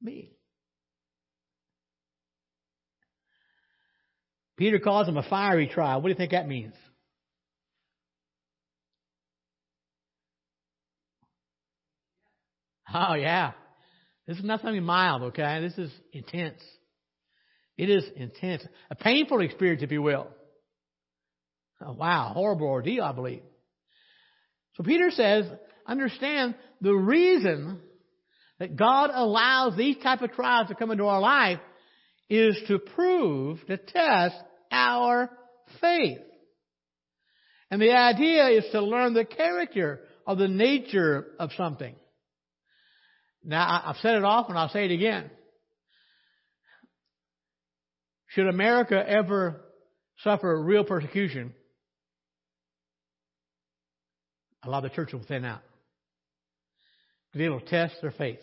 me. 0.00 0.32
Peter 4.56 4.78
calls 4.78 5.06
them 5.06 5.16
a 5.16 5.22
fiery 5.22 5.66
trial. 5.66 6.00
What 6.00 6.08
do 6.08 6.10
you 6.10 6.16
think 6.16 6.32
that 6.32 6.48
means? 6.48 6.74
Oh, 12.92 13.14
yeah. 13.14 13.52
This 14.26 14.38
is 14.38 14.44
nothing 14.44 14.82
mild, 14.82 15.22
okay? 15.24 15.60
This 15.60 15.76
is 15.76 15.92
intense. 16.12 16.62
It 17.76 17.90
is 17.90 18.04
intense. 18.16 18.64
A 18.90 18.94
painful 18.94 19.40
experience, 19.40 19.82
if 19.82 19.92
you 19.92 20.02
will. 20.02 20.28
Oh, 21.84 21.92
wow, 21.92 22.30
horrible 22.32 22.68
ordeal, 22.68 23.04
I 23.04 23.12
believe. 23.12 23.42
So 24.74 24.82
Peter 24.82 25.10
says, 25.10 25.44
understand 25.86 26.54
the 26.80 26.94
reason 26.94 27.80
that 28.58 28.76
God 28.76 29.10
allows 29.12 29.76
these 29.76 29.96
type 30.02 30.22
of 30.22 30.32
trials 30.32 30.68
to 30.68 30.74
come 30.74 30.90
into 30.90 31.04
our 31.04 31.20
life 31.20 31.58
is 32.28 32.60
to 32.68 32.78
prove, 32.78 33.64
to 33.66 33.76
test 33.76 34.36
our 34.70 35.30
faith. 35.80 36.18
And 37.70 37.80
the 37.80 37.92
idea 37.92 38.48
is 38.48 38.64
to 38.72 38.80
learn 38.80 39.14
the 39.14 39.24
character 39.24 40.00
of 40.26 40.38
the 40.38 40.48
nature 40.48 41.26
of 41.38 41.50
something. 41.56 41.94
Now, 43.44 43.82
I've 43.86 43.96
said 43.96 44.16
it 44.16 44.24
often, 44.24 44.56
I'll 44.56 44.68
say 44.68 44.86
it 44.86 44.92
again. 44.92 45.30
Should 48.28 48.48
America 48.48 49.02
ever 49.06 49.60
suffer 50.18 50.60
real 50.60 50.84
persecution, 50.84 51.54
a 54.64 54.70
lot 54.70 54.84
of 54.84 54.90
the 54.90 54.96
church 54.96 55.12
will 55.12 55.22
thin 55.22 55.44
out. 55.44 55.62
It'll 57.34 57.60
test 57.60 57.94
their 58.00 58.12
faith. 58.12 58.40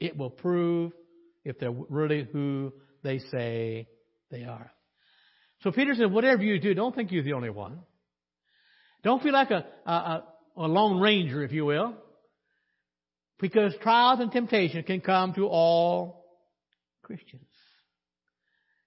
It 0.00 0.16
will 0.16 0.30
prove 0.30 0.92
if 1.44 1.58
they're 1.58 1.70
really 1.70 2.26
who 2.32 2.72
they 3.02 3.18
say 3.18 3.88
they 4.30 4.44
are. 4.44 4.72
So 5.62 5.72
Peter 5.72 5.94
said, 5.94 6.12
whatever 6.12 6.42
you 6.42 6.60
do, 6.60 6.74
don't 6.74 6.94
think 6.94 7.10
you're 7.10 7.24
the 7.24 7.32
only 7.32 7.50
one. 7.50 7.80
Don't 9.02 9.22
feel 9.22 9.32
like 9.32 9.50
a, 9.50 9.64
a, 9.86 10.24
a 10.56 10.66
lone 10.66 11.00
ranger, 11.00 11.42
if 11.42 11.52
you 11.52 11.64
will. 11.64 11.94
Because 13.40 13.72
trials 13.82 14.20
and 14.20 14.32
temptation 14.32 14.82
can 14.82 15.00
come 15.00 15.32
to 15.34 15.46
all 15.46 16.24
Christians. 17.02 17.42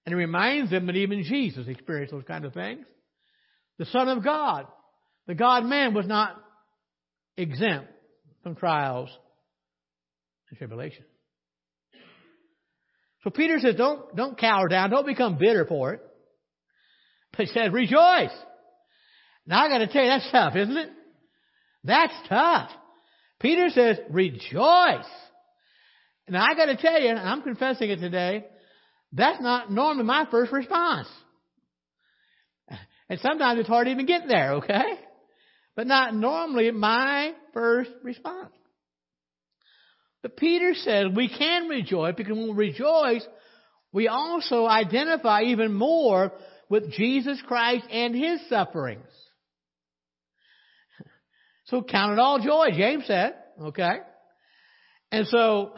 And 0.04 0.12
it 0.12 0.16
reminds 0.16 0.70
them 0.70 0.86
that 0.86 0.96
even 0.96 1.22
Jesus 1.24 1.68
experienced 1.68 2.12
those 2.12 2.24
kind 2.24 2.44
of 2.44 2.52
things. 2.52 2.86
The 3.78 3.86
Son 3.86 4.08
of 4.08 4.22
God, 4.22 4.66
the 5.26 5.34
God 5.34 5.64
man 5.64 5.94
was 5.94 6.06
not 6.06 6.36
exempt 7.36 7.88
from 8.42 8.56
trials 8.56 9.10
and 10.50 10.58
tribulation. 10.58 11.04
So 13.24 13.30
Peter 13.30 13.58
says, 13.60 13.76
don't, 13.76 14.14
don't 14.16 14.38
cower 14.38 14.68
down. 14.68 14.90
Don't 14.90 15.06
become 15.06 15.38
bitter 15.38 15.64
for 15.64 15.94
it. 15.94 16.00
But 17.36 17.46
he 17.46 17.52
said, 17.52 17.72
rejoice. 17.72 18.34
Now 19.46 19.64
I 19.64 19.68
gotta 19.68 19.86
tell 19.86 20.02
you, 20.02 20.08
that's 20.08 20.30
tough, 20.30 20.56
isn't 20.56 20.76
it? 20.76 20.90
That's 21.84 22.14
tough. 22.28 22.70
Peter 23.40 23.68
says, 23.70 23.98
rejoice. 24.10 25.06
Now 26.28 26.44
I 26.48 26.54
gotta 26.54 26.76
tell 26.76 27.00
you, 27.00 27.10
and 27.10 27.18
I'm 27.18 27.42
confessing 27.42 27.90
it 27.90 28.00
today, 28.00 28.44
that's 29.12 29.40
not 29.40 29.70
normally 29.70 30.04
my 30.04 30.26
first 30.30 30.52
response. 30.52 31.08
And 33.08 33.20
sometimes 33.20 33.60
it's 33.60 33.68
hard 33.68 33.86
to 33.86 33.90
even 33.90 34.06
get 34.06 34.22
there, 34.26 34.54
okay? 34.54 34.94
But 35.76 35.86
not 35.86 36.14
normally 36.14 36.70
my 36.70 37.32
first 37.52 37.90
response. 38.02 38.52
But 40.22 40.36
Peter 40.36 40.72
says 40.74 41.06
we 41.14 41.28
can 41.28 41.68
rejoice 41.68 42.14
because 42.16 42.36
when 42.36 42.56
we 42.56 42.68
rejoice, 42.68 43.26
we 43.92 44.08
also 44.08 44.66
identify 44.66 45.42
even 45.42 45.74
more 45.74 46.32
with 46.68 46.92
Jesus 46.92 47.40
Christ 47.46 47.84
and 47.90 48.14
His 48.14 48.40
sufferings. 48.48 49.04
So 51.66 51.82
count 51.82 52.12
it 52.12 52.18
all 52.18 52.38
joy, 52.38 52.76
James 52.76 53.06
said. 53.06 53.34
Okay? 53.58 53.96
And 55.10 55.26
so, 55.28 55.74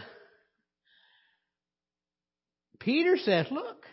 Peter 2.81 3.17
says, 3.17 3.47
look, 3.51 3.85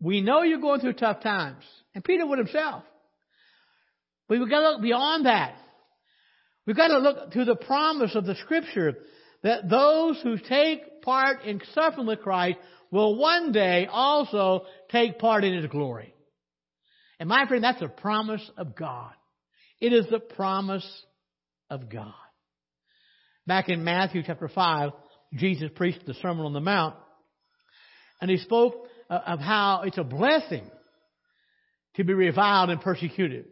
we 0.00 0.20
know 0.20 0.42
you're 0.42 0.60
going 0.60 0.80
through 0.80 0.94
tough 0.94 1.22
times. 1.22 1.64
And 1.94 2.02
Peter 2.02 2.26
would 2.26 2.38
himself. 2.38 2.84
But 4.28 4.38
we've 4.38 4.50
got 4.50 4.60
to 4.60 4.70
look 4.70 4.82
beyond 4.82 5.26
that. 5.26 5.56
We've 6.66 6.76
got 6.76 6.88
to 6.88 6.98
look 6.98 7.32
to 7.32 7.44
the 7.44 7.56
promise 7.56 8.14
of 8.14 8.24
the 8.24 8.36
scripture 8.36 8.94
that 9.42 9.68
those 9.68 10.18
who 10.22 10.38
take 10.38 11.02
part 11.02 11.44
in 11.44 11.60
suffering 11.74 12.06
with 12.06 12.22
Christ 12.22 12.58
will 12.90 13.16
one 13.16 13.52
day 13.52 13.86
also 13.90 14.64
take 14.90 15.18
part 15.18 15.44
in 15.44 15.54
His 15.54 15.66
glory. 15.66 16.14
And 17.20 17.28
my 17.28 17.46
friend, 17.46 17.62
that's 17.62 17.82
a 17.82 17.88
promise 17.88 18.42
of 18.56 18.74
God. 18.74 19.12
It 19.80 19.92
is 19.92 20.06
the 20.10 20.20
promise 20.20 20.88
of 21.70 21.90
God. 21.90 22.14
Back 23.46 23.68
in 23.68 23.84
Matthew 23.84 24.22
chapter 24.24 24.48
5, 24.48 24.92
Jesus 25.34 25.70
preached 25.74 26.06
the 26.06 26.14
Sermon 26.14 26.46
on 26.46 26.52
the 26.54 26.60
Mount, 26.60 26.94
and 28.20 28.30
he 28.30 28.38
spoke 28.38 28.88
uh, 29.10 29.20
of 29.26 29.40
how 29.40 29.82
it's 29.84 29.98
a 29.98 30.04
blessing 30.04 30.64
to 31.96 32.04
be 32.04 32.14
reviled 32.14 32.70
and 32.70 32.80
persecuted. 32.80 33.46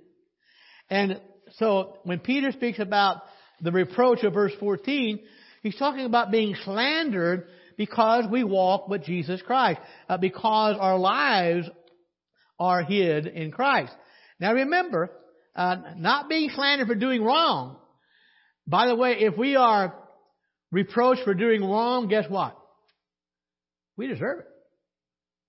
And 0.91 1.20
so 1.53 1.99
when 2.05 2.20
Peter 2.20 2.53
speaks 2.53 2.78
about 2.78 3.22
the 3.61 3.72
reproach 3.72 4.22
of 4.24 4.35
verse 4.35 4.53
14, 4.59 5.20
he's 5.62 5.76
talking 5.76 6.05
about 6.05 6.30
being 6.30 6.55
slandered 6.64 7.47
because 7.76 8.24
we 8.30 8.45
walk 8.45 8.89
with 8.89 9.05
Jesus 9.05 9.41
Christ, 9.43 9.80
uh, 10.09 10.16
because 10.16 10.76
our 10.78 10.99
lives 10.99 11.68
are 12.59 12.83
hid 12.83 13.26
in 13.26 13.51
Christ. 13.51 13.93
Now 14.39 14.53
remember, 14.55 15.11
uh, 15.55 15.76
not 15.97 16.28
being 16.28 16.51
slandered 16.55 16.89
for 16.89 16.95
doing 16.95 17.22
wrong. 17.22 17.78
By 18.66 18.87
the 18.87 18.97
way, 18.97 19.16
if 19.20 19.37
we 19.37 19.57
are 19.57 19.95
reproached 20.70 21.22
for 21.24 21.35
doing 21.35 21.62
wrong, 21.62 22.09
guess 22.09 22.24
what? 22.28 22.57
We 23.97 24.07
deserve 24.07 24.41
it. 24.41 24.47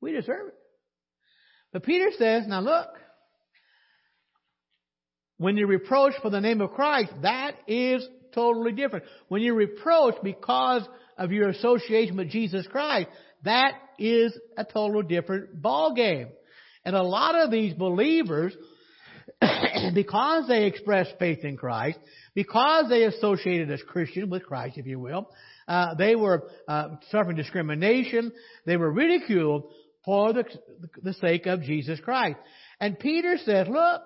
We 0.01 0.11
deserve 0.11 0.47
it. 0.47 0.55
But 1.71 1.83
Peter 1.83 2.09
says, 2.17 2.43
now 2.47 2.59
look, 2.59 2.89
when 5.43 5.57
you're 5.57 5.67
reproached 5.67 6.19
for 6.21 6.29
the 6.29 6.39
name 6.39 6.61
of 6.61 6.71
Christ, 6.71 7.11
that 7.21 7.55
is 7.67 8.07
totally 8.33 8.71
different. 8.71 9.03
When 9.27 9.41
you're 9.41 9.55
reproached 9.55 10.23
because 10.23 10.83
of 11.17 11.33
your 11.33 11.49
association 11.49 12.15
with 12.15 12.29
Jesus 12.29 12.65
Christ, 12.65 13.09
that 13.43 13.73
is 13.99 14.33
a 14.57 14.63
totally 14.63 15.05
different 15.05 15.61
ball 15.61 15.93
game. 15.93 16.29
And 16.85 16.95
a 16.95 17.03
lot 17.03 17.35
of 17.35 17.51
these 17.51 17.73
believers, 17.73 18.55
because 19.93 20.47
they 20.47 20.63
express 20.63 21.07
faith 21.19 21.43
in 21.43 21.57
Christ, 21.57 21.99
because 22.33 22.87
they 22.87 23.03
associated 23.03 23.69
as 23.69 23.81
Christian 23.81 24.29
with 24.29 24.45
Christ, 24.45 24.77
if 24.77 24.85
you 24.85 24.97
will, 24.97 25.29
uh, 25.67 25.95
they 25.95 26.15
were 26.15 26.49
uh, 26.69 26.95
suffering 27.11 27.35
discrimination. 27.35 28.31
They 28.65 28.77
were 28.77 28.91
ridiculed 28.91 29.73
for 30.05 30.31
the, 30.31 30.45
the 31.01 31.13
sake 31.15 31.47
of 31.47 31.63
Jesus 31.63 31.99
Christ. 31.99 32.37
And 32.79 32.97
Peter 32.97 33.37
says, 33.43 33.67
look, 33.69 34.01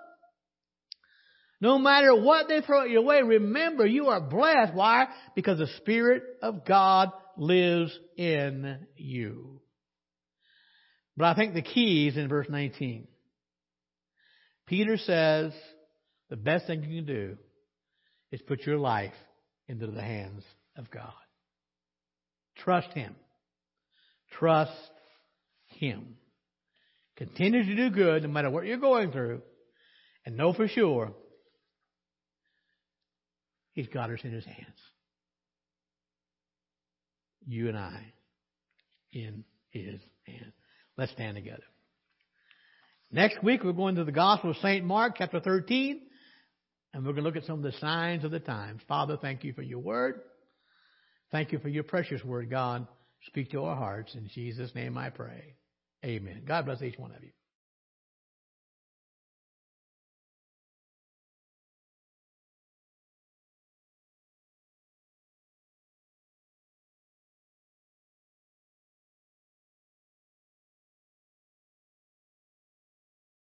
no 1.59 1.79
matter 1.79 2.15
what 2.15 2.47
they 2.47 2.61
throw 2.61 2.83
at 2.83 2.89
your 2.89 3.01
way, 3.01 3.21
remember 3.21 3.85
you 3.85 4.07
are 4.07 4.21
blessed. 4.21 4.73
Why? 4.73 5.07
Because 5.35 5.57
the 5.57 5.67
Spirit 5.77 6.23
of 6.41 6.65
God 6.65 7.09
lives 7.35 7.97
in 8.15 8.87
you. 8.95 9.61
But 11.15 11.25
I 11.25 11.35
think 11.35 11.55
the 11.55 11.63
key 11.63 12.07
is 12.07 12.15
in 12.15 12.29
verse 12.29 12.47
19. 12.47 13.07
Peter 14.67 14.97
says 14.97 15.51
the 16.29 16.35
best 16.35 16.67
thing 16.67 16.83
you 16.83 17.03
can 17.03 17.05
do 17.05 17.37
is 18.31 18.41
put 18.41 18.65
your 18.65 18.77
life 18.77 19.13
into 19.67 19.87
the 19.87 20.01
hands 20.01 20.43
of 20.75 20.91
God. 20.91 21.13
Trust 22.57 22.89
Him. 22.89 23.15
Trust 24.37 24.71
Him. 25.67 26.17
Continue 27.15 27.65
to 27.65 27.75
do 27.75 27.89
good 27.89 28.21
no 28.21 28.29
matter 28.29 28.51
what 28.51 28.65
you're 28.65 28.77
going 28.77 29.11
through 29.11 29.41
and 30.23 30.37
know 30.37 30.53
for 30.53 30.67
sure 30.67 31.13
He's 33.77 33.87
got 33.89 34.09
us 34.09 34.21
in 34.23 34.31
His 34.31 34.43
hands. 34.43 34.79
You 37.45 37.69
and 37.69 37.77
I 37.77 38.11
in 39.13 39.43
His 39.69 40.01
hands. 40.23 40.51
Let's 40.97 41.11
stand 41.11 41.35
together. 41.35 41.61
Next 43.11 43.43
week 43.43 43.63
we're 43.63 43.73
going 43.73 43.93
to 43.93 44.03
the 44.03 44.11
Gospel 44.11 44.49
of 44.49 44.57
St. 44.57 44.83
Mark, 44.83 45.17
chapter 45.19 45.39
13, 45.39 46.01
and 46.91 47.05
we're 47.05 47.11
going 47.11 47.23
to 47.23 47.29
look 47.29 47.35
at 47.35 47.45
some 47.45 47.63
of 47.63 47.71
the 47.71 47.77
signs 47.77 48.23
of 48.23 48.31
the 48.31 48.39
times. 48.39 48.81
Father, 48.87 49.15
thank 49.15 49.43
you 49.43 49.53
for 49.53 49.61
your 49.61 49.77
word. 49.77 50.21
Thank 51.31 51.51
you 51.51 51.59
for 51.59 51.69
your 51.69 51.83
precious 51.83 52.23
word, 52.23 52.49
God. 52.49 52.87
Speak 53.27 53.51
to 53.51 53.63
our 53.63 53.75
hearts. 53.75 54.15
In 54.15 54.27
Jesus' 54.33 54.73
name 54.73 54.97
I 54.97 55.11
pray. 55.11 55.53
Amen. 56.03 56.45
God 56.47 56.65
bless 56.65 56.81
each 56.81 56.97
one 56.97 57.11
of 57.11 57.23
you. 57.23 57.29